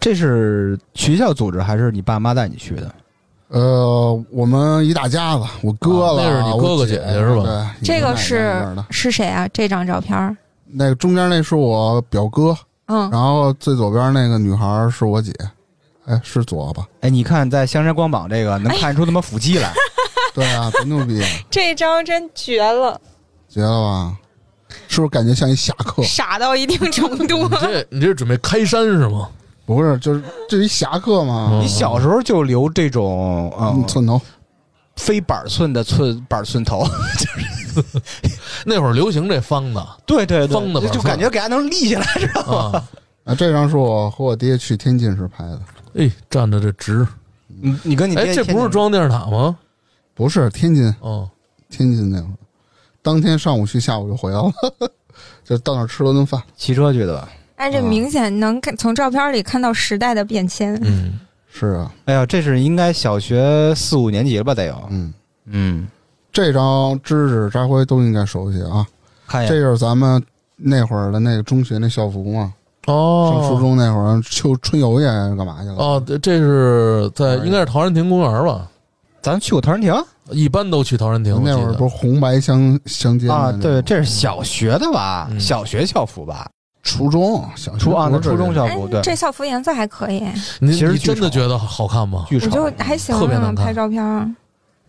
[0.00, 2.94] 这是学校组织还是你爸妈带你去的？
[3.48, 9.46] 呃，我们一大家子，我哥了，啊那是你哥哥姐姐是吧对，这个是是谁啊？
[9.52, 10.36] 这张照片，
[10.66, 12.56] 那个中间那是我表哥，
[12.86, 15.32] 嗯，然后最左边那个女孩是我姐，
[16.06, 16.86] 哎，是左吧？
[17.02, 19.72] 哎，你看在香山光膀这个能看出他妈腹肌来，
[20.34, 23.00] 对啊，多牛逼啊，这张真绝了，
[23.48, 24.18] 绝了吧？
[24.88, 26.02] 是不是感觉像一侠客？
[26.02, 27.56] 傻到一定程度你。
[27.60, 29.28] 这你这准备开山是吗？
[29.66, 34.20] 不是，就是这一侠客嘛嗯，你小时候就留这种啊，嗯寸头。
[34.96, 36.86] 非板寸的寸板寸头，
[37.18, 38.02] 就 是
[38.64, 42.78] 那会儿流行这方的对对方的板寸就感觉给它能立起来，知道吗？
[42.78, 42.84] 啊，
[43.24, 45.60] 啊，这张是我和我爹去天津时拍的，
[45.96, 47.04] 哎，站的这直，
[47.48, 49.56] 你你跟你哎，爹这不是中央电视塔吗？
[50.14, 51.28] 不是天津，哦，
[51.68, 52.36] 天津那会儿，
[53.04, 54.50] 当天上午去，下午就回来了，
[55.44, 56.42] 就到那儿吃了顿饭。
[56.56, 57.28] 骑车去的吧？
[57.56, 60.74] 哎，这明显能看从照片里看到时代的变迁。
[60.82, 61.20] 嗯，
[61.52, 64.54] 是啊，哎呀，这是应该小学四五年级了吧？
[64.54, 65.12] 得有，嗯，
[65.44, 65.86] 嗯，
[66.32, 68.86] 这张知识扎辉都应该熟悉啊。
[69.26, 70.24] 看一眼，这就是咱们
[70.56, 72.54] 那会儿的那个中学那校服嘛，
[72.86, 75.76] 哦，上初中那会儿秋春游去干嘛去了？
[75.76, 78.66] 哦，这这是在应该是陶然亭公园吧？
[79.20, 79.94] 咱去过陶然亭
[80.30, 83.52] 一般都去陶然亭，那会儿不是红白相相间的啊？
[83.52, 85.28] 对，这是小学的吧？
[85.30, 86.48] 嗯小学校服吧？
[86.82, 90.22] 初中小学初啊，那初中校哎服，对，这校服颜色还可以，
[90.60, 92.26] 你其实你真的觉得好看吗？
[92.30, 94.28] 我就还行啊特别难，看拍照片儿。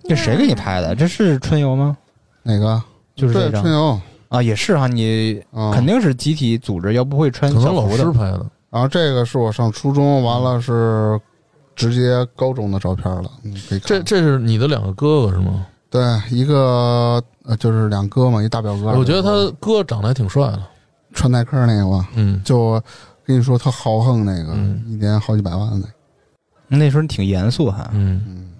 [0.07, 0.93] 这谁给你拍的？
[0.93, 1.97] 这是春游吗？
[2.43, 2.81] 哪个？
[3.15, 5.85] 就是这张春游啊，也是哈，你啊，肯。
[5.85, 8.03] 定是集体组织，要不会穿可能老校服的。
[8.03, 8.45] 师拍的。
[8.69, 11.17] 然后这个是我上初中，完了是
[11.75, 13.87] 直接高中的照片了，你可以看。
[13.87, 15.65] 这这是你的两个哥哥是吗？
[15.89, 18.87] 对一个呃就是两哥嘛，一大表哥。
[18.97, 20.61] 我觉得他哥长得还挺帅的。
[21.13, 22.81] 穿耐克那个吧，嗯，就
[23.25, 25.87] 跟你说特豪横那个，嗯一年好几百万的。
[26.67, 28.51] 那时候你挺严肃哈，嗯，嗯，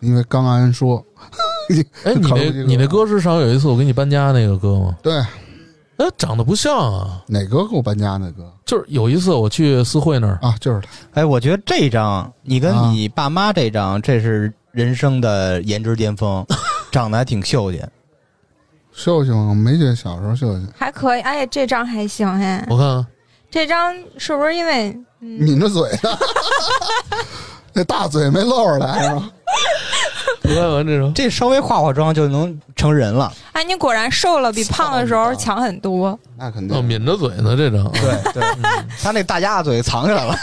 [0.00, 1.04] 因为刚安说，
[2.04, 4.96] 哎，你那 你那哥是上有一次我给你搬家那个哥吗？
[5.02, 5.22] 对
[5.98, 7.22] 哎，长得不像啊。
[7.26, 8.50] 哪个给我搬家那个？
[8.64, 10.88] 就是有一次我去四惠那儿，啊，就是他。
[11.20, 12.90] 哎，我觉得这张你跟啊。
[12.90, 16.44] 你爸妈这张，这是人生的颜值巅峰，
[16.90, 17.82] 长得还挺秀气。
[18.92, 23.06] 秀秀我没觉得小时候秀气，还可以，哎，这张还行哎，我看看
[23.50, 24.90] 这张是不是因为
[25.20, 26.18] 嗯，抿着嘴呢，
[27.72, 29.22] 那大嘴没露出来是
[30.42, 30.48] 吧？
[30.48, 33.32] 你看完这张，这稍微化化妆就能成人了。
[33.52, 36.18] 哎，你果然瘦了，比胖的时候强很多。
[36.36, 36.82] 那肯定哦，。
[36.82, 37.90] 抿着嘴呢这张。
[37.92, 38.42] 对对，
[39.02, 40.36] 他那大鸭子嘴藏起来了。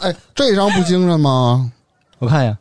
[0.00, 1.70] 哎，这张不精神吗？
[2.18, 2.58] 我看一眼，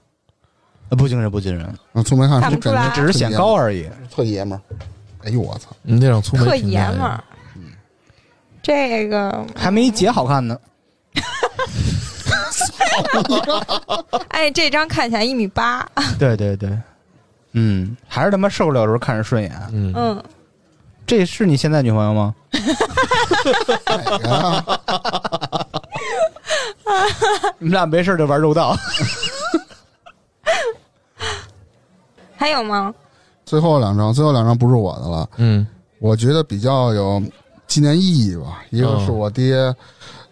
[0.89, 3.89] 呃不精神不精神，啊，粗眉看，看不出来只是显高而已。
[4.13, 4.61] 特爷们儿。
[5.23, 5.71] 哎呦我操！
[5.81, 7.23] 你这张粗眉特爷们儿。
[8.61, 10.57] 这个，还没姐好看呢。
[14.29, 15.87] 哎，这张看起来一米八，
[16.19, 16.69] 对对对，
[17.53, 19.51] 嗯，还是他妈受不了的时候看着顺眼。
[19.71, 20.23] 嗯，嗯，
[21.05, 22.35] 这是你现在女朋友吗？
[23.87, 24.63] 哪个呀？
[27.59, 28.75] 你们俩没事就玩肉道，
[32.35, 32.93] 还有吗？
[33.45, 35.65] 最后两张，最后两张不是我的了，嗯
[35.99, 37.21] 我觉得比较有
[37.65, 38.63] 纪念意义吧。
[38.69, 39.73] 一个是我爹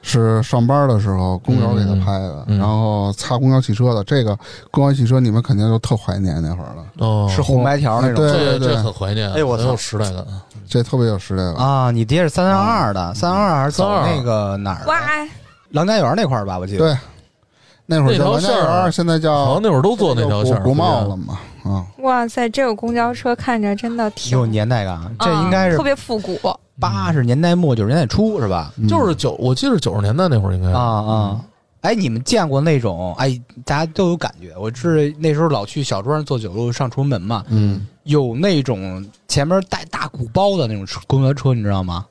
[0.08, 4.04] 是上班的时候公交给他拍的，嗯嗯然后擦公交汽车的。
[4.04, 4.38] 这个
[4.70, 8.18] 公交汽车你们肯定就特怀念那会儿了，哦，是红白条那种。
[8.18, 10.24] 对对对很怀念，哎我操很有时代感。
[10.70, 11.56] 这特别有时代感。
[11.56, 15.30] 啊，你爹是三三二的，三二还是走那个哪儿哇的？，
[15.72, 16.86] 郎家园那块儿吧，我记得。
[16.86, 16.98] 对，
[17.88, 21.86] 那会儿叫那条线王家园，儿现在好叫像那会儿都坐那条线儿，国国贸了嘛啊。
[22.04, 26.40] 哇塞，这个公交车看着真的挺有年代感，这应该是嗯特别复古。
[26.80, 28.74] 八十年代末九十年代初是吧？
[28.78, 31.46] 嗯就是九，我记得九十年代那会儿应该啊啊！
[31.82, 33.14] 哎，你们见过那种？
[33.20, 34.54] 哎，大家都有感觉。
[34.58, 42.06] 我是那时候老去小庄坐九路上崇文门嘛，嗯，有那种前面带大鼓包的那种公交车，你知道吗？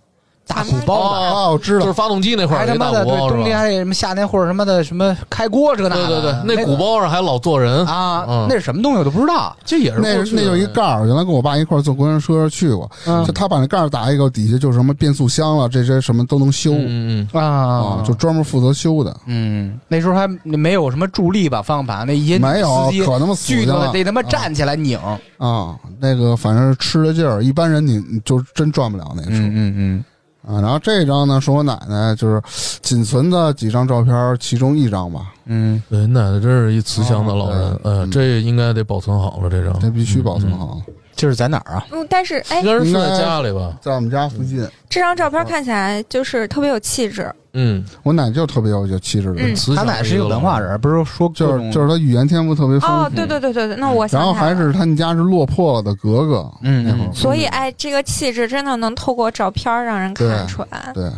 [0.46, 3.04] 大鼓包的，啊，我知道就是，发动机那块儿还他妈的？
[3.04, 9.56] 冬天还得什么夏天或者什么的什么开锅这个那对的对对，那鼓包上还老坐人，啊，嗯那是什么东西我都不知道。
[9.64, 19.16] 这也是那那有一盖儿，原来跟我爸一块儿坐公交车去过，嗯就他把那盖儿打一个，底下就是什么变速箱了，这些什么都能修嗯嗯啊啊，就专门负责修的。
[19.26, 24.98] 嗯，那时候还没有什么助力吧，方向盘那一些没有司机可他妈死巨多得他妈站起来拧。
[25.38, 30.04] 啊，那个反正是吃的劲儿，一般人你你就真转不了那个车、嗯嗯
[30.46, 30.60] 啊。
[30.60, 32.42] 然后这张呢是我奶奶，就是
[32.82, 40.80] 仅存的几张照片，其中一张吧，嗯对，奶奶真是一慈祥的老人哦，对嗯，这应该得保存好了，这张这必须保存好。
[40.86, 41.86] 嗯，这是在哪儿啊？
[41.90, 42.60] 嗯，但是哎。
[42.60, 43.76] 应，该是在家里吧？
[43.80, 47.32] 在我们家附近，这张照片看起来就是特别有气质。
[47.56, 49.54] 嗯，我奶就特别有有气质的，嗯。
[49.54, 53.04] 慈祥他奶是一个文化人，不是说就是就是他语言天赋特别丰富。
[53.04, 60.90] 哦，对对对对对，那我想然后还是他们家是落魄了的格格，嗯那会儿，所以哎，这个气质真的能透过照片让人看出来。
[60.94, 61.08] 对，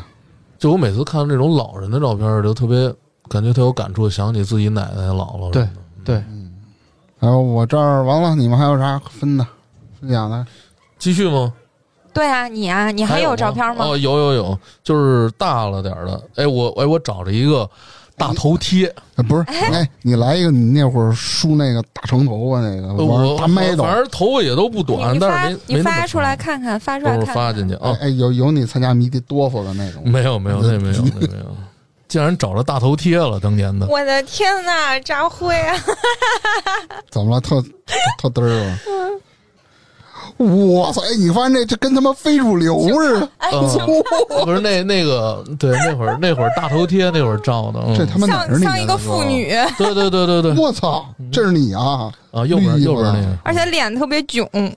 [0.59, 2.93] 就我每次看到这种老人的照片，就特别
[3.31, 5.51] 感觉特有感触，想起自己奶奶、姥姥。
[5.51, 5.67] 对，
[6.05, 6.23] 对，
[7.19, 9.47] 还有我这儿完了，你们还有啥分的
[10.07, 10.47] 分享的？
[10.99, 11.53] 继续吗？
[12.15, 13.85] 对啊，你啊，你还有照片吗？
[13.85, 16.23] 哦，有有有，就是大了点儿的。
[16.37, 17.69] 哎，我哎，我找着一个
[18.17, 18.87] 大头贴，
[19.17, 27.35] 呃不是， 哎，你来一个，你那会儿梳那个大长头发那个，我大麦斗，反正头发也都不短，但是没你没发出来看看，发出来看看。
[27.35, 28.07] 发进去啊哎。
[28.07, 31.57] 哎，有有你参加迷笛多夫的那种，没有没有， 那没有那没有。
[32.09, 33.87] 竟然找着大头贴了，当年的。
[33.89, 35.77] 我的天呐，张辉啊！
[37.11, 37.41] 怎么了？
[37.41, 37.61] 特
[38.17, 38.79] 特嘚儿啊！
[40.37, 41.01] 我操！
[41.03, 49.49] 哎，你发现这这跟他妈非主流似的，哎，嗯不是那那个，对，那会儿那会儿大头贴那会儿照的，嗯这他妈哪是你像像一个妇女，
[49.79, 51.05] 对对对对对我操！
[51.33, 52.13] 这是你啊！
[52.33, 54.49] 啊，右边右边那个，而且脸特别囧。
[54.53, 54.71] 嗯，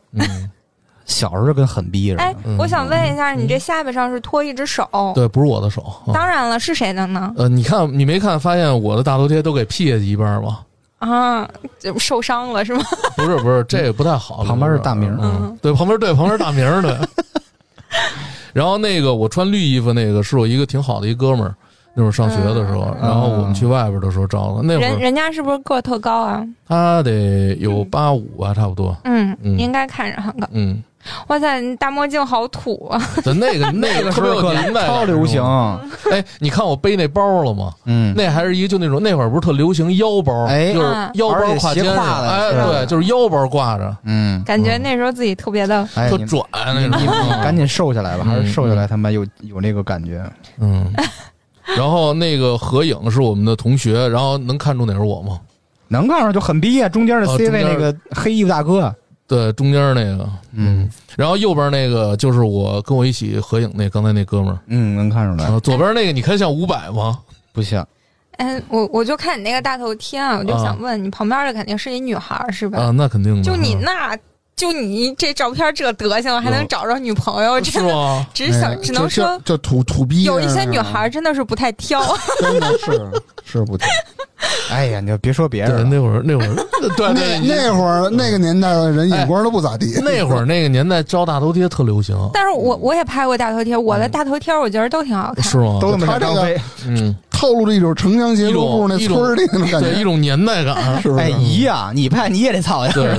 [1.05, 4.87] 小时候跟狠逼似哎的。，我想问一下，你这下巴上是托一只手？
[5.15, 5.81] 对，不是我的手。
[5.81, 7.33] 啊当然了，是谁的呢？
[7.37, 10.59] 呃，你看你没看发现我的大头贴都给撇下去一半吗？
[10.99, 12.83] 啊，就受伤了是吗？
[13.17, 14.43] 不是不是，这也不太好。
[14.47, 16.95] 旁边是大名嗯，对，旁边对旁边是大名儿对。
[18.53, 21.55] 然后那个我穿绿衣服那个是我一个挺好的一哥们儿，
[21.93, 24.61] 那会儿上学的时候，嗯然后我们去外边的时候照的。
[24.63, 26.45] 那会儿人人家是不是个儿特高啊？
[26.67, 28.95] 他得有八五吧，差不多。
[29.03, 30.47] 嗯，嗯应该看着很高。
[30.51, 30.83] 嗯，
[31.27, 33.01] 哇塞，你大墨镜好土啊！
[33.23, 35.43] 对，那个那个特别有年代，超流行。
[36.11, 37.71] 哎，你看我背那包了吗？
[37.85, 46.99] 嗯，那还是一个就那种那会儿不是特流行腰包，哎就是啊腰包挎肩挎的哎，对，就是腰包挂着，嗯，感觉那时候自己特别的，哎，特拽那种。
[47.43, 50.23] 赶紧瘦下来吧，嗯还是瘦下来他妈有有那个感觉。
[50.59, 50.91] 嗯，
[51.77, 55.39] 然后那个合影是我们的同学，然后能看出哪是我吗？
[55.87, 56.87] 能看上就很逼啊！
[56.87, 58.93] 中间的哦 C 位那个黑衣服大哥，
[59.29, 67.19] 对，中间那个，嗯然后右边那个就是我跟我一起合影那刚才那哥们儿，嗯，能看出来，啊，左边那个你看像五百吗？
[67.53, 67.87] 不像。
[68.37, 72.79] 哎，我我就看你那个大头贴啊，我就想问你旁边的肯定是一女孩儿是吧？
[72.79, 74.17] 啊，那肯定的，就你那，
[74.55, 78.25] 就你这照片这德行，还能找着女朋友，是真的吗？
[78.33, 82.01] 只想哎只能说这这土土逼，有一些女孩儿真的是不太挑。
[82.41, 83.11] 真的是
[83.51, 83.87] 是不挑。
[84.71, 86.55] 哎呀，你就别说别对，人了，那会儿那会儿，
[86.95, 95.43] 对那对，那会儿 那个年代的人眼光都不咋地，那会儿 那个年代照大头贴特流行，但是我我也拍过大头贴，我的大头贴我觉得都挺好看。
[95.43, 95.79] 是吗？
[95.81, 96.61] 都他妈他这个像张飞。
[96.87, 101.01] 嗯，透露着一种城乡结合部那村儿里那种感觉，一，种年代感。
[101.01, 101.23] 是不是？
[101.23, 102.91] 哎，一样，你拍你也得操呀。
[102.93, 103.09] 对。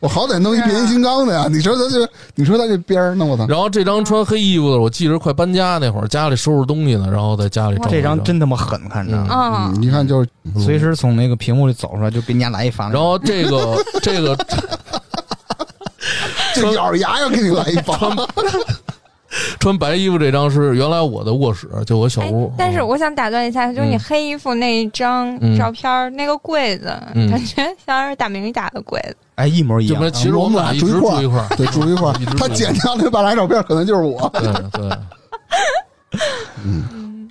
[0.00, 1.46] 我好歹弄一变形金刚的呀！
[1.50, 3.46] 你说他这，你说他这边儿，弄我操！
[3.46, 9.28] 然后这张穿黑衣服的，我记着快搬家那会儿，家里收拾东西呢，然后在家里照这张真他妈狠，看着，嗯
[9.68, 12.88] 嗯，嗯，一看就是随时从那个屏幕里走出来，就给人家来一发。
[12.90, 14.36] 然后这个 这个
[16.54, 17.96] 就咬着牙要给你来一发，
[19.60, 22.46] 穿白衣服这张是原来我的卧室，就我小哎屋。
[22.48, 29.16] 嗯但是我想打断一下，就是你嗯黑衣服那一张嗯照片儿，那个柜子，嗯感觉像是大明打的柜子。
[29.36, 30.12] 哎，一模一样。
[30.12, 31.48] 其实我们俩一直住一块儿。
[31.56, 34.28] 对，住一块他剪掉那半拉照片，可能就是我。
[34.34, 34.90] 对对，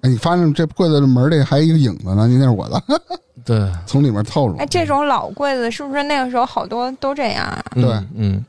[0.02, 2.82] 哎，你发现这柜子的门里还有一个影子呢，那是我的，
[3.46, 4.66] 对，从里面透出哎，。
[4.66, 7.64] 这种老柜子是不是那个时候好多都这样啊？
[7.76, 8.46] 嗯对嗯，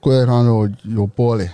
[0.00, 1.48] 柜子上有有玻璃，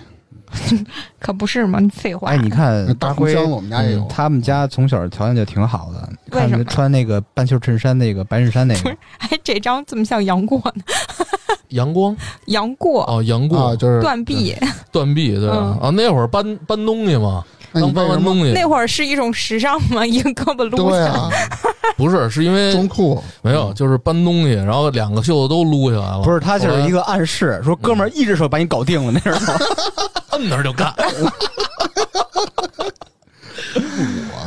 [1.19, 1.79] 可不是吗？
[1.93, 2.29] 废话。
[2.29, 4.05] 哎，你看大辉大红箱我们家也有。
[4.09, 8.89] 他们家从小条件就挺好的，看为什么穿那个半袖衬衫，那个白衬衫那个，
[9.19, 10.83] 哎，这张怎么像杨过呢？
[11.69, 12.15] 杨光
[12.47, 14.55] 杨过、哦，杨过啊，就是断臂，
[14.91, 15.55] 断臂对吧？
[15.57, 18.29] 嗯啊，那会儿搬搬东西嘛，那你刚搬为什么？
[18.29, 20.05] 完东西那会儿是一种时尚吗？
[20.07, 21.05] 一个胳膊撸下来。
[21.05, 21.29] 对啊，
[21.97, 26.21] 不是是因为中裤没有，就是搬东西，然后两个袖子都撸下来了。
[26.23, 29.59] 不是他就是一个个暗示，说哥们儿一只手把你搞定了，那是吗？
[30.31, 30.93] 摁那儿就干。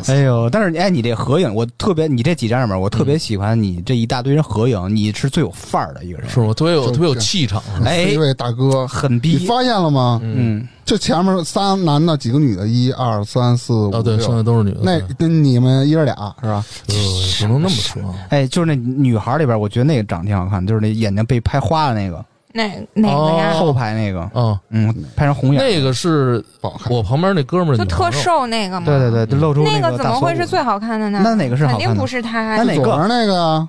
[0.09, 6.55] 哎呦，但是哎，你这合影，我特别，你这几张里面，我特别喜欢你这一大堆人合影，你是最有范儿的一个人，是我？
[6.55, 7.61] 特别有就特别有气场。
[7.85, 10.20] 哎一，位大哥，你很逼，发现了吗？
[10.22, 14.37] 嗯，就前面仨男的，几个女的，一二三四五哦，对，剩六。
[14.37, 14.80] 下都是女的。
[14.82, 16.64] 那跟你们一人俩是吧？
[16.89, 16.95] 呃
[17.41, 18.01] 不能那么说。
[18.30, 22.64] 哎，就是那女孩里边，我觉得那个长得挺好看，就是那眼睛被拍花的那个，哪
[22.95, 23.51] 哪个呀？
[23.53, 26.43] 哦后排那个，啊，嗯，拍成红眼，那个是。
[26.89, 28.11] 我旁边那哥们儿，就特。
[28.12, 28.87] 瘦那个吗？
[28.87, 31.20] 对对对，就露出那个个怎么会是最好看的呢？
[31.22, 32.57] 那哪个是好看的肯定不是他。
[32.57, 33.68] 那哪个最左边那个啊，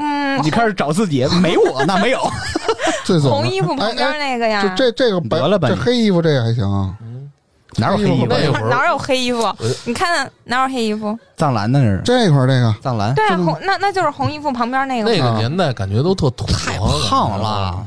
[0.00, 2.20] 嗯，你开始找自己，没我那没有，
[3.04, 4.62] 最左边红衣服旁边那个呀？
[4.62, 6.94] 就这这个白得了吧这黑衣服这个还行啊。
[7.76, 8.68] 哪有黑衣服？
[8.68, 9.56] 哪有黑衣服？
[9.84, 11.16] 你看哪有黑衣服？
[11.36, 15.08] 藏蓝的那是这块儿这个藏蓝，对啊，红那那就是红衣服旁边那个。
[15.08, 16.76] 那个年代感觉都特土，太
[17.08, 17.86] 胖了。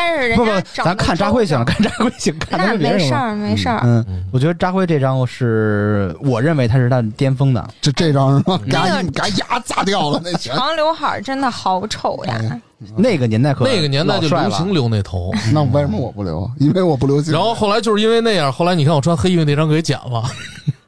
[0.00, 3.04] 但是人不不家，长咱看扎辉行，看扎辉行，看他那们别人了。
[3.04, 3.80] 没事儿，没事儿。
[3.84, 8.58] 嗯嗯，我觉得扎辉这张是我认为他是他巅峰的，这这张是吗？
[8.64, 10.54] 给那个他给他牙砸掉了那行。
[10.54, 12.60] 长刘海真的好丑哎呀！
[12.96, 16.50] 那个年代可那个年代就流行留那头， 那为什么我不留？
[16.58, 17.30] 因为我不流行。
[17.30, 20.24] 然后后来就是因为那样，后来你看我穿黑衣服那张给剪了。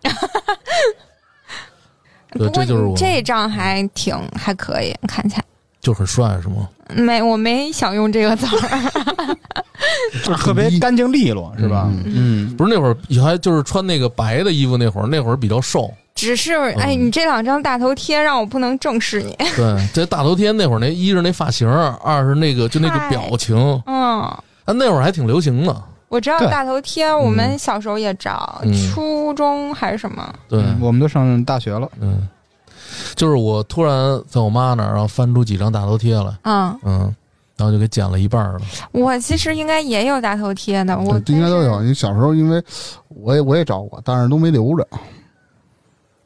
[2.32, 5.44] 对，不过这就是我，这张还挺还可以，看起来
[5.82, 6.66] 就很帅是吗？
[6.94, 9.36] 没我没想用这个词儿。
[10.24, 11.88] 就是特别干净利落，是吧？
[12.04, 15.92] 嗯嗯，不是那会儿还就是穿那个白的衣服那会儿，那会儿比较瘦。
[16.14, 19.36] 只是哎，嗯你这两张大头贴让我不能正视你。
[19.56, 23.56] 对，这大头贴那会儿那一是那发型，二是那个就那个表情，
[23.86, 25.82] 嗯，啊那会儿还挺流行的。
[26.08, 30.32] 我知道大头贴，我们小时候也找，嗯初中还是什么？
[30.48, 32.28] 对，嗯我们都上大学了，嗯，
[33.14, 37.14] 就是我突然在我妈那儿，然后翻出几张大头贴来，嗯，嗯，
[37.56, 38.60] 然后就给剪了一半儿了。
[38.92, 41.80] 我其实应该也有大头贴的，我应该都有。。
[41.82, 42.62] 你小时候因为
[43.08, 44.86] 我也我也照过，但是都没留着，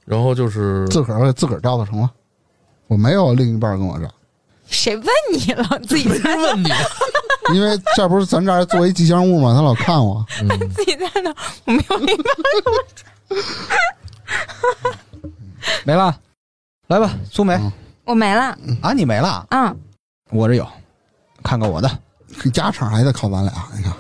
[0.05, 2.11] 然后就是自个儿自个儿照的成了。
[2.87, 4.09] 我没有另一半跟我照，
[4.69, 5.65] 谁问你了？
[5.89, 6.69] 自己在问你，
[7.53, 10.25] 因为这不是咱这儿做一吉祥物嘛，他老看我。
[10.43, 12.25] 嗯， 自己在那，我没有明白。
[15.85, 16.17] 没了，
[16.89, 17.73] 来吧，苏梅嗯
[18.05, 18.57] 我没了。
[18.81, 19.77] 啊，你没了，嗯，
[20.31, 20.65] 我这有，
[21.43, 21.91] 看看我的，
[22.53, 23.93] 家常还得靠咱俩，你看，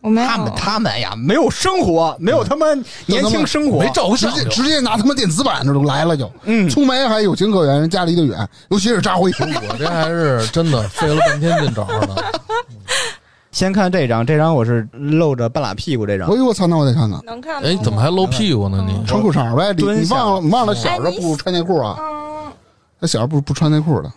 [0.00, 0.26] 我没有。
[0.26, 2.66] 他们他们呀，没有生活，没有他妈
[3.04, 6.32] 年轻生活没，照直接就直接拿他妈电子版这都来了就。
[6.44, 9.30] 嗯，粗梅还有情可原，人家离得远，尤其是扎辉。
[9.38, 12.24] 我这还是真的费了半天劲找着的。
[13.52, 17.68] 先看这张，这张我是露着半拉屁股这张哎，呦我操，那我得看看能看吗？
[17.68, 18.82] 哎，怎么还露屁股呢？
[18.88, 19.74] 你穿裤衩呗。
[19.74, 21.98] 你蹲下忘了你忘了小时候不穿内裤啊？
[23.00, 24.12] 嗯，他小时候不不穿内裤的。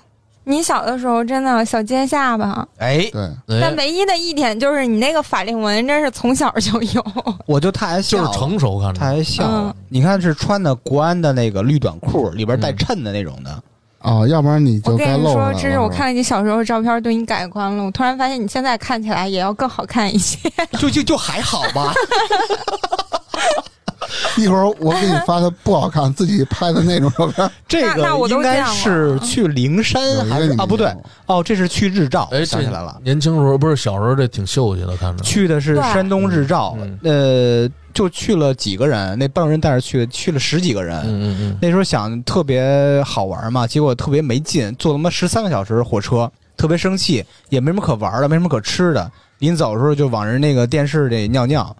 [0.45, 7.05] 你小的时候真的小尖下巴，哎，对，但哎，唯一的一点就是你那个法令纹真是从小就有。
[7.47, 8.99] 我就太爱笑了，就是成熟看着。
[8.99, 9.73] 太爱笑。
[9.87, 13.63] 你看是穿的国安的那个绿短裤，里边带衬的那种的，
[14.01, 15.53] 哦，要不然你我就该跟你说。
[15.53, 17.81] 这是我看了你小时候照片，对你改观了。
[17.81, 20.37] 我突然发现你现在看起来也要更好看一些。
[20.77, 21.93] 就就就还好吧。
[24.37, 27.49] 一会儿我给你发的不好看，自己拍的那种照片。
[27.67, 30.65] 这个应该是去灵山还是啊？
[30.65, 30.93] 不对，
[31.25, 35.23] 哦，这是去日照，哎，想起来了，年轻时候不是小时候，这挺秀气的，看着。
[35.23, 40.99] 去的是山东日照嗯，呃，就去了几个人，那帮人带着去，去了十几个人。
[41.05, 49.11] 嗯嗯那时候想特别好玩嘛，结果特别没劲，坐他妈十三个小时火车，特别生气，也没什么可玩的，没什么可吃的。
[49.39, 51.75] 临走的时候就往人那个电视里尿尿，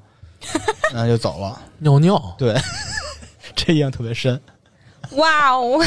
[0.94, 1.60] 然后就走了。
[1.60, 2.36] 嗯，尿尿。
[2.38, 2.56] 对，
[3.56, 4.40] 这印象特别深。
[5.12, 5.80] 哇哦，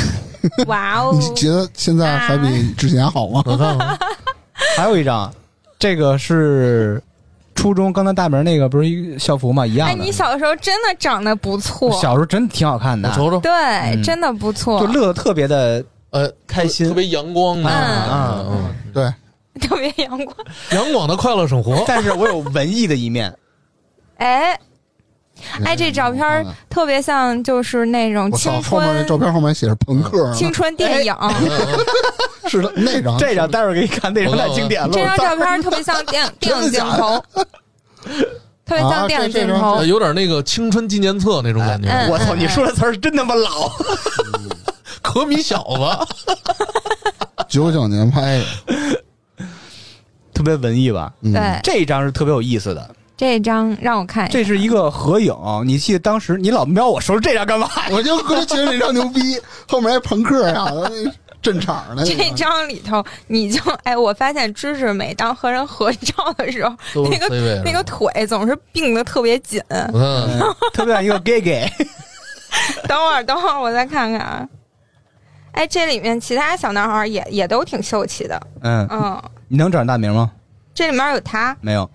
[0.67, 1.17] 哇哦！
[1.19, 3.43] 你觉得现在还比之前好吗？
[3.47, 3.99] 我看看，
[4.77, 5.33] 还有一张，
[5.79, 7.03] 这个是
[7.55, 10.05] 初初中刚才大门那个不是一个校服嘛，一样哎，的。
[10.05, 19.13] 你小时候真的长得不错，小时候真的挺好看的我，瞅瞅，对，嗯真的不错，就乐得特别的呃，开心特别阳光嗯，嗯嗯，对，
[19.67, 20.37] 特别阳光。
[20.71, 21.83] 阳光的快乐生活。
[21.89, 23.35] 但是我有文艺的一面，
[24.19, 24.59] 哎
[25.65, 31.15] 哎，这照片特别像就是那种青春，后面那春照片后面写着朋克呢，青春电影，
[32.49, 34.89] 是的那张，这张待会儿给你看，那张太经典了。
[34.91, 37.23] 这张照片特别像电 电影镜头，
[38.65, 39.75] 特别像电影镜头。
[39.75, 39.87] 呃。
[39.87, 43.71] 有点那个青春纪念册那种感觉，嗯我操，你说的词儿真他妈老。
[45.03, 46.25] 可米小子，
[47.47, 48.45] 九九年拍的，
[50.33, 51.13] 特别文艺吧？
[51.21, 51.33] 嗯。
[51.35, 55.35] 对，这张是特别有意思的，这张让我看一下，这是一个合影。
[55.65, 57.69] 你记得当时你老瞄我说这张干嘛？
[57.91, 61.11] 我就觉得这张牛逼， 后面还朋克呀，那
[61.41, 66.75] 镇场呢这张里头，你就 哎，我发现芝芝每当和人合照的时候，
[67.11, 69.63] 那个那个腿总是并的特别紧。
[69.71, 70.39] 嗯，
[70.75, 71.71] 特别像一个 gay gay。
[72.89, 74.49] 等会儿，等会儿，我再看看啊。
[75.53, 80.31] 哎，这里面其他小男孩也也都挺秀气的，嗯，嗯，你能找着大名吗？
[80.75, 81.89] 这里面有他，没有。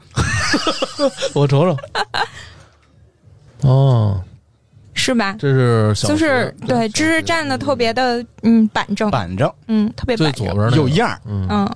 [1.33, 1.77] 我瞅瞅。
[3.61, 4.21] 哦，
[4.93, 5.35] 是吧？
[5.39, 11.21] 这是小就是对，芝芝站的特别的嗯板正，板正嗯，特别最板正，左边那个有样儿。
[11.25, 11.75] 嗯，嗯，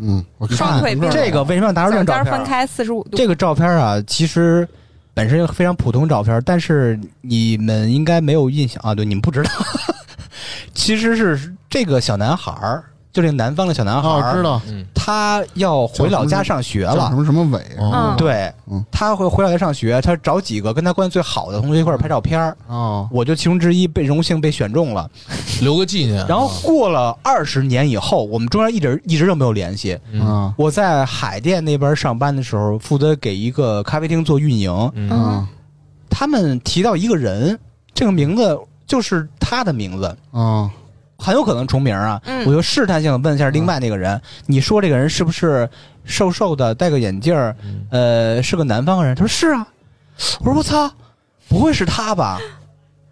[0.00, 2.24] 嗯，我看双腿这个为什么要拿出这脚张照片？
[2.24, 4.68] 尖分开四十五度，这个照片啊，其实
[5.14, 8.94] 本身非常普通照片，但是你们应该没有印象啊。
[8.94, 9.50] 对，你们不知道，
[10.74, 14.60] 其实是这个小男孩儿，就这个南方的小男孩哦，儿，知道。
[14.68, 16.92] 嗯他要回老家上学了。
[16.92, 17.16] 什了。
[17.16, 17.64] 么什么伟
[18.18, 22.56] 对嗯，他会回老家上学，他找几个跟他关系最好的同学一块儿拍照片儿。
[22.66, 25.10] 哦，我就其中之一被荣幸被选中了。
[25.62, 26.24] 留个纪念。
[26.28, 29.98] 然后过了二十年以后，我们中间一直一直都没有联系。
[30.12, 30.20] 嗯。
[30.20, 34.92] 啊我在海淀那边上班的时候，负责给一个咖啡厅做运营。
[34.94, 35.10] 嗯。
[35.10, 35.48] 啊
[36.10, 37.58] 他们提到一个人，
[37.94, 38.56] 这个名字
[38.86, 40.70] 就是他的名字，啊
[41.20, 42.20] 很有可能重名啊。
[42.24, 45.68] 嗯我就试探性的问一下另外那个人，你说这个人是不是
[46.04, 47.36] 瘦瘦的，戴个眼镜
[47.90, 49.14] 呃，是个南方人？
[49.14, 49.66] 他说是啊。
[50.40, 50.90] 我说我操，
[51.48, 52.38] 不会是他吧？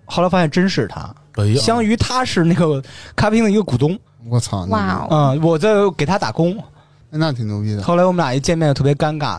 [0.04, 1.14] 后来发现真是他，
[1.59, 2.82] 相当于他是那个
[3.16, 3.98] 咖啡厅的一个股东，
[4.28, 6.56] 我操，那哇哦，嗯，我在给他打工。
[7.11, 9.38] 那挺牛逼的，后来我们俩一见面就特别尴尬，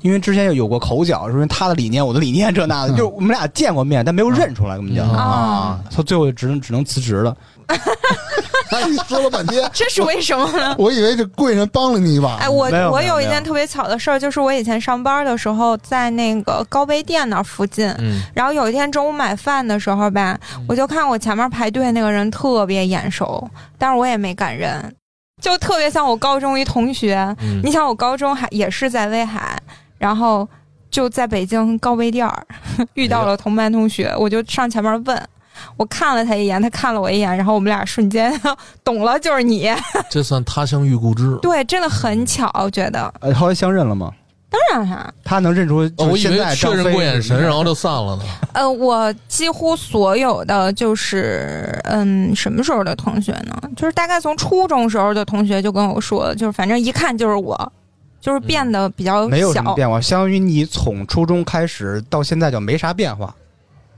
[0.00, 7.36] 因为之前有有过口角，说他的理念，我的理念，这那的，嗯就我们俩见过面，但没有认出来，根本就嗯啊，他最后只能只能辞职了。
[8.70, 10.74] 哎，你说了半天，这是为什么呢？
[10.78, 23.48] 我以为这贵人帮了你一把，哎，我我没有一件特别巧的事儿，就是我以前上班的时候，在那个高碑店那附近，嗯然后有一天中午买饭的时候吧，我就看我前面排队那个人特别眼熟，
[23.78, 24.94] 但是我也没敢认，
[25.42, 27.16] 就特别像我高中一同学。
[27.40, 29.58] 嗯你想，我高中还也是在威海，
[29.98, 30.48] 然后
[30.90, 32.46] 就在北京高碑店儿
[32.94, 35.28] 遇到了同班同学，我就上前面问。
[35.76, 38.32] 我看了他一眼，他看了我一眼，然后我们俩瞬间
[38.84, 39.70] 懂了，就是你。
[40.10, 41.38] 这算他乡遇故知。
[41.42, 43.12] 对，真的很巧，我觉得。
[43.20, 44.12] 呃，后来相认了吗？
[44.50, 48.24] 当然哈，他能认出，哦，就是现我以为确认过眼神，然后就散了呢。
[48.52, 53.54] 呃，我几乎所有的就是，嗯，什么时候的同学呢？
[53.76, 57.72] 就是大概从初中时候的同学就跟我说，就是反正一看就是我，
[58.20, 59.74] 就是变得比较没有什么小。
[59.76, 63.32] 变化，相当于你从初中开始到现在就没啥变化，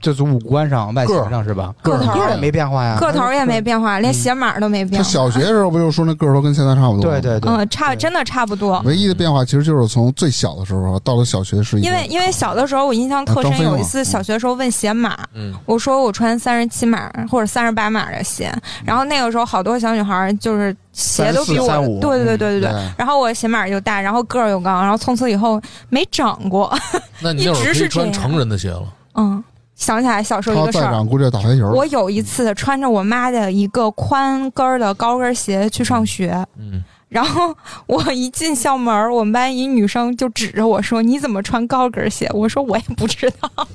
[0.03, 1.73] 就是五官上、外形上是吧？
[1.81, 5.09] 个头也没变化呀，个头也没变化，连鞋码都没变他。
[5.09, 7.09] 小学的时候不就说那个头跟现在差不多？
[7.09, 7.23] 对。
[7.23, 8.81] 对对，嗯，差真的差不多。
[8.83, 21.67] 唯一的变化其实就是从最小的时候到了小学是，因为因为小的时候我印象特深，有一次小学时候问鞋码，嗯，我说我穿三十七码或者三十八码的鞋，然后那个时候好多小女孩就是鞋都比我
[22.01, 26.75] 对对对对对对，对然后我鞋码又大，然后个儿又高，然后从此以后没长过。
[27.21, 28.83] 那你那会儿可以穿一直是穿成人的鞋了。
[29.15, 29.41] 嗯，
[29.83, 31.69] 想起来小时候一个事儿，长估计要打台球。
[31.71, 37.53] 我有一次穿着我妈的一个宽跟儿的高跟鞋去上学，嗯，然后
[37.85, 43.49] 我一进校门，我们班一女生就指着我说：“你怎么穿高跟鞋？”我说：“我也不知道。”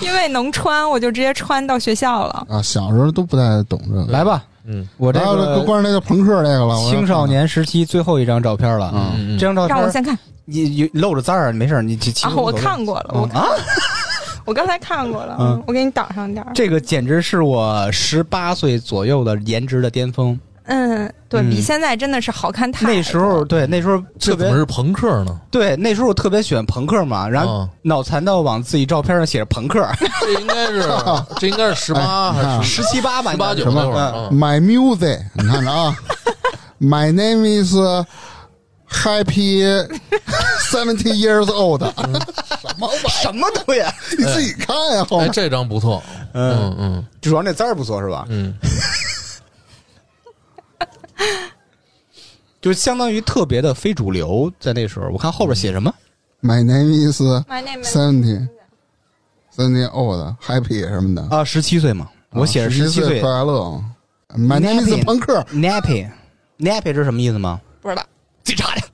[0.00, 2.46] 因为能穿，我就直接穿到学校了。
[2.48, 4.06] 啊，小时候都不太懂这个。
[4.06, 8.90] 来吧，嗯我这个关于那个朋克那个了，我青少年时期最后一张照片了。
[8.94, 13.46] 嗯嗯这张照片让我先看你你露着字儿，没事儿，你其其啊，我看过了，我嗯啊，
[14.46, 16.52] 我刚才看过了，嗯我给你挡上点儿。
[16.54, 20.38] 这个简直是我十八岁左右的颜值的巅峰。
[20.68, 22.92] 嗯，对嗯比现在真的是好看太多。
[22.92, 25.40] 那时候对那时候特别这怎么是朋克呢？
[25.50, 29.86] 对那时候我特别喜欢朋克嘛，然后啊脑残到往自己照片上写着朋克，
[30.20, 30.82] 这应该是
[31.38, 34.12] 这应该是十八还是十七八吧，十八九应该是那会儿？
[34.16, 35.96] 嗯啊 My music，你看着啊
[36.80, 37.72] ，My name is
[38.90, 39.62] Happy
[40.70, 42.98] Seventy Years Old，什么玩意？
[43.22, 43.80] 什么东西？
[44.18, 46.02] 你自己看呀，后哎，面这张不错，
[46.34, 48.26] 嗯嗯主要那字儿不错是吧？
[48.28, 48.54] 嗯，
[52.60, 55.92] 就相当于特别的非主流，在那时候，我看后边写什么
[56.42, 58.48] ？My name is Seventy
[59.56, 61.36] Seventy Old，Happy 什么的。
[61.36, 63.82] 啊，十七岁嘛，我写着十七岁岁快乐。
[64.36, 65.40] My name is Nappy 朋克。
[65.52, 67.60] nappy，nappy 这是什么意思吗？
[67.80, 68.02] 不知道，
[68.42, 68.84] 自己查去。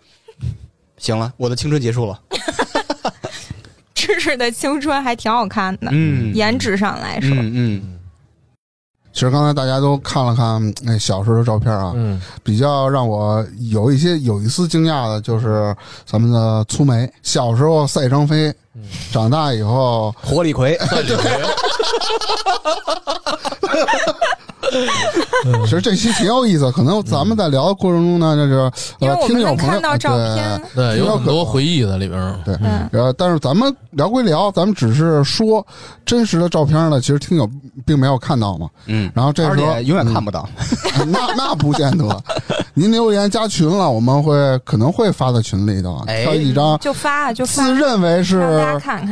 [1.03, 2.19] 行了，我的青春结束了。
[3.93, 6.33] 芝芝的青春还挺好看的，嗯。
[6.35, 7.99] 颜值上来说，嗯嗯，
[9.13, 15.75] 其实刚才大家都看了看那小时候的照片啊，嗯，比较让我有一些有一丝惊讶的就是
[16.07, 18.55] 咱们的粗眉，小时候赛张飞，
[19.13, 21.41] 长大以后活李逵，算李逵，
[25.65, 32.37] 其实这期挺有意思，可能咱们在聊的过程中呢，就是呃因为我们能听友朋友看到照片，对，有很多回忆在里边儿。
[32.45, 32.53] 对。
[32.57, 35.67] 对嗯，呃，但是咱们聊归聊，咱们只是说
[36.05, 37.49] 真实的照片呢，其实听友
[37.87, 38.69] 并没有看到嘛。
[38.87, 40.49] 嗯，然后这时候永远看不到。
[41.09, 42.05] 那那不见得，
[42.75, 48.63] 您留言加群了，我们会可能会发在群里头，哎挑几张就发啊就发，自认为是。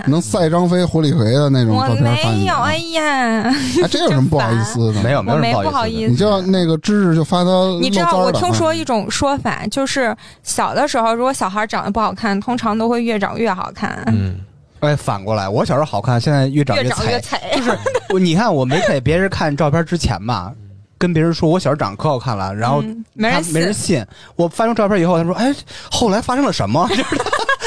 [0.07, 3.03] 能赛张飞、活李逵的那种照片发你没有，哎呀，
[3.83, 5.03] 哎，这有什么不好意思的？
[5.03, 6.11] 没有，我没有什么不好意思。
[6.11, 14.41] 你就那个知识就发他你知道，我听说一种说法，就是小的时候，如果小孩长得不好看，通常都会越长越好看，嗯，
[14.81, 17.39] 哎，反过来，我小时候好看，现在越长越长越菜。
[17.53, 17.57] 菜。
[17.57, 17.79] 就是，
[18.21, 20.53] 你看我没给别人看照片之前吧，
[20.99, 24.05] 跟别人说我小时候长得可好看了，然后嗯没人没人信，
[24.37, 25.55] 我发张照片以后，他说：“哎，
[25.91, 27.17] 后来发生了什么？” 就是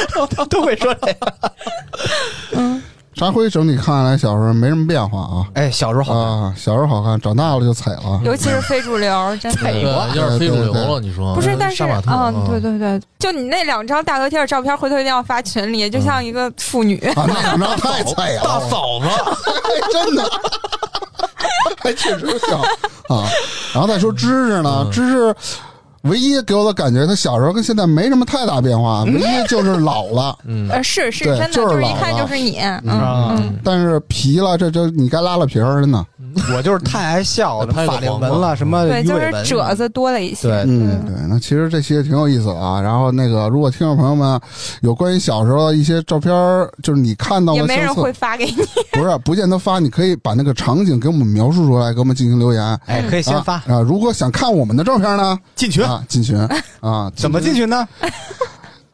[0.10, 2.73] 他 他都会说这个。
[3.16, 8.22] 扎辉整体看来小时候没什么变化啊哎，小时候好看，啊，小时候好看，长大了就彩了。
[8.24, 9.62] 尤其是非主流，真的。
[9.62, 9.84] 对，
[10.16, 16.98] 要是非主流了，你说不是，但是啊嗯，对对对，就你那两张大头贴的照片，回头一定要发群里，就像一个妇女。
[17.16, 20.30] 啊，那两张太彩大，嫂子，哎， 真的，
[21.82, 22.60] 还确实像
[23.16, 23.30] 啊。
[23.74, 25.36] 然后再说知识呢，芝芝
[26.04, 30.38] 唯一给我的感觉，他小时候跟现在没什么太大变化，唯一就是老了。
[30.46, 32.24] 嗯，呃，是是对真的，就是是一看老了。
[32.24, 36.06] 就是你，嗯，但是皮了，这就你该拉拉皮儿了呢。
[36.56, 39.76] 我就是太爱笑，拍个法令纹了，什么对，就是鱼尾纹褶。
[39.76, 40.48] 子多了一些。
[40.48, 42.80] 对，嗯，对，那其实这期也挺有意思的啊。
[42.80, 44.40] 然后那个，如果听众朋友们
[44.82, 46.32] 有关于小时候的一些照片，
[46.82, 48.56] 就是你看到的相册也没人会，发给你。
[48.94, 52.80] 不是不见得发，你可以把那个场景给我们描述出来，给我们进行留言。
[52.86, 53.82] 哎，可以先发啊啊！
[53.82, 56.38] 如果想看我们的照片呢，进群，啊，进群
[56.82, 57.54] 啊，怎么进？
[57.56, 57.88] 群呢？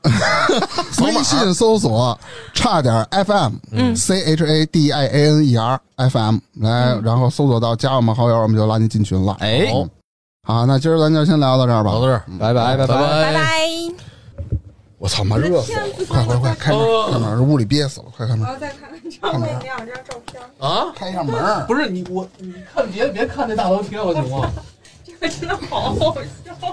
[1.03, 2.17] 微信搜索
[2.53, 9.35] “差点 FM”，嗯，C H A D I A N E R F M，来，然后搜索到加我们好友，我们就拉您进群了。
[9.39, 9.67] 哎
[10.43, 11.91] 好，那今儿咱就先聊到这儿吧。
[11.91, 13.59] 聊到这儿，拜拜拜拜拜拜。
[14.97, 15.79] 我操妈，热死了！
[16.07, 16.81] 快快快，开门，
[17.11, 17.37] 开门！
[17.37, 21.65] 这屋里憋死了，快开门我，要再看看张伟那两张照片，啊，开一下门。
[21.67, 24.51] 不是你我，你看别别看那大楼贴，我行吗？
[25.19, 26.21] 这 个真的好好笑。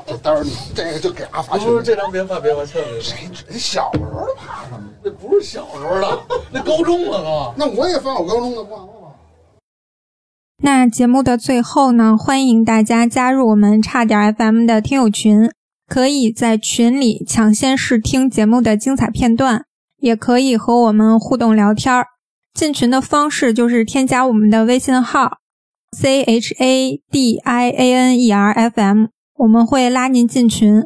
[0.07, 1.83] 这待会儿你这个就给阿发群不是。
[1.83, 4.81] 这张别发，别发，千万别发，谁谁小时候怕什么？
[5.03, 6.19] 那不是小时候的，
[6.53, 7.55] 那高中了都。
[7.57, 8.93] 那我也发我高中的不完了吗？
[10.63, 15.51] 那节目的最后呢，欢迎大家加入我们差点 FM 的听友群，
[15.87, 19.65] 可以在群里抢先试听节目的精彩片段，
[19.99, 22.07] 也可以和我们互动聊天儿。
[22.55, 25.39] 进群的方式就是添加我们的微信号
[25.93, 29.07] c h a d i a n e r f m，
[29.39, 30.83] 我们会拉您进群。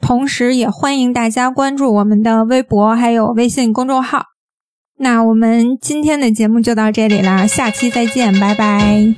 [0.00, 4.24] 同时，也欢迎大家关注我们的微博还有微信公众号。
[4.98, 9.14] 那我们今天的节目就到这里啦，下期再见，拜拜。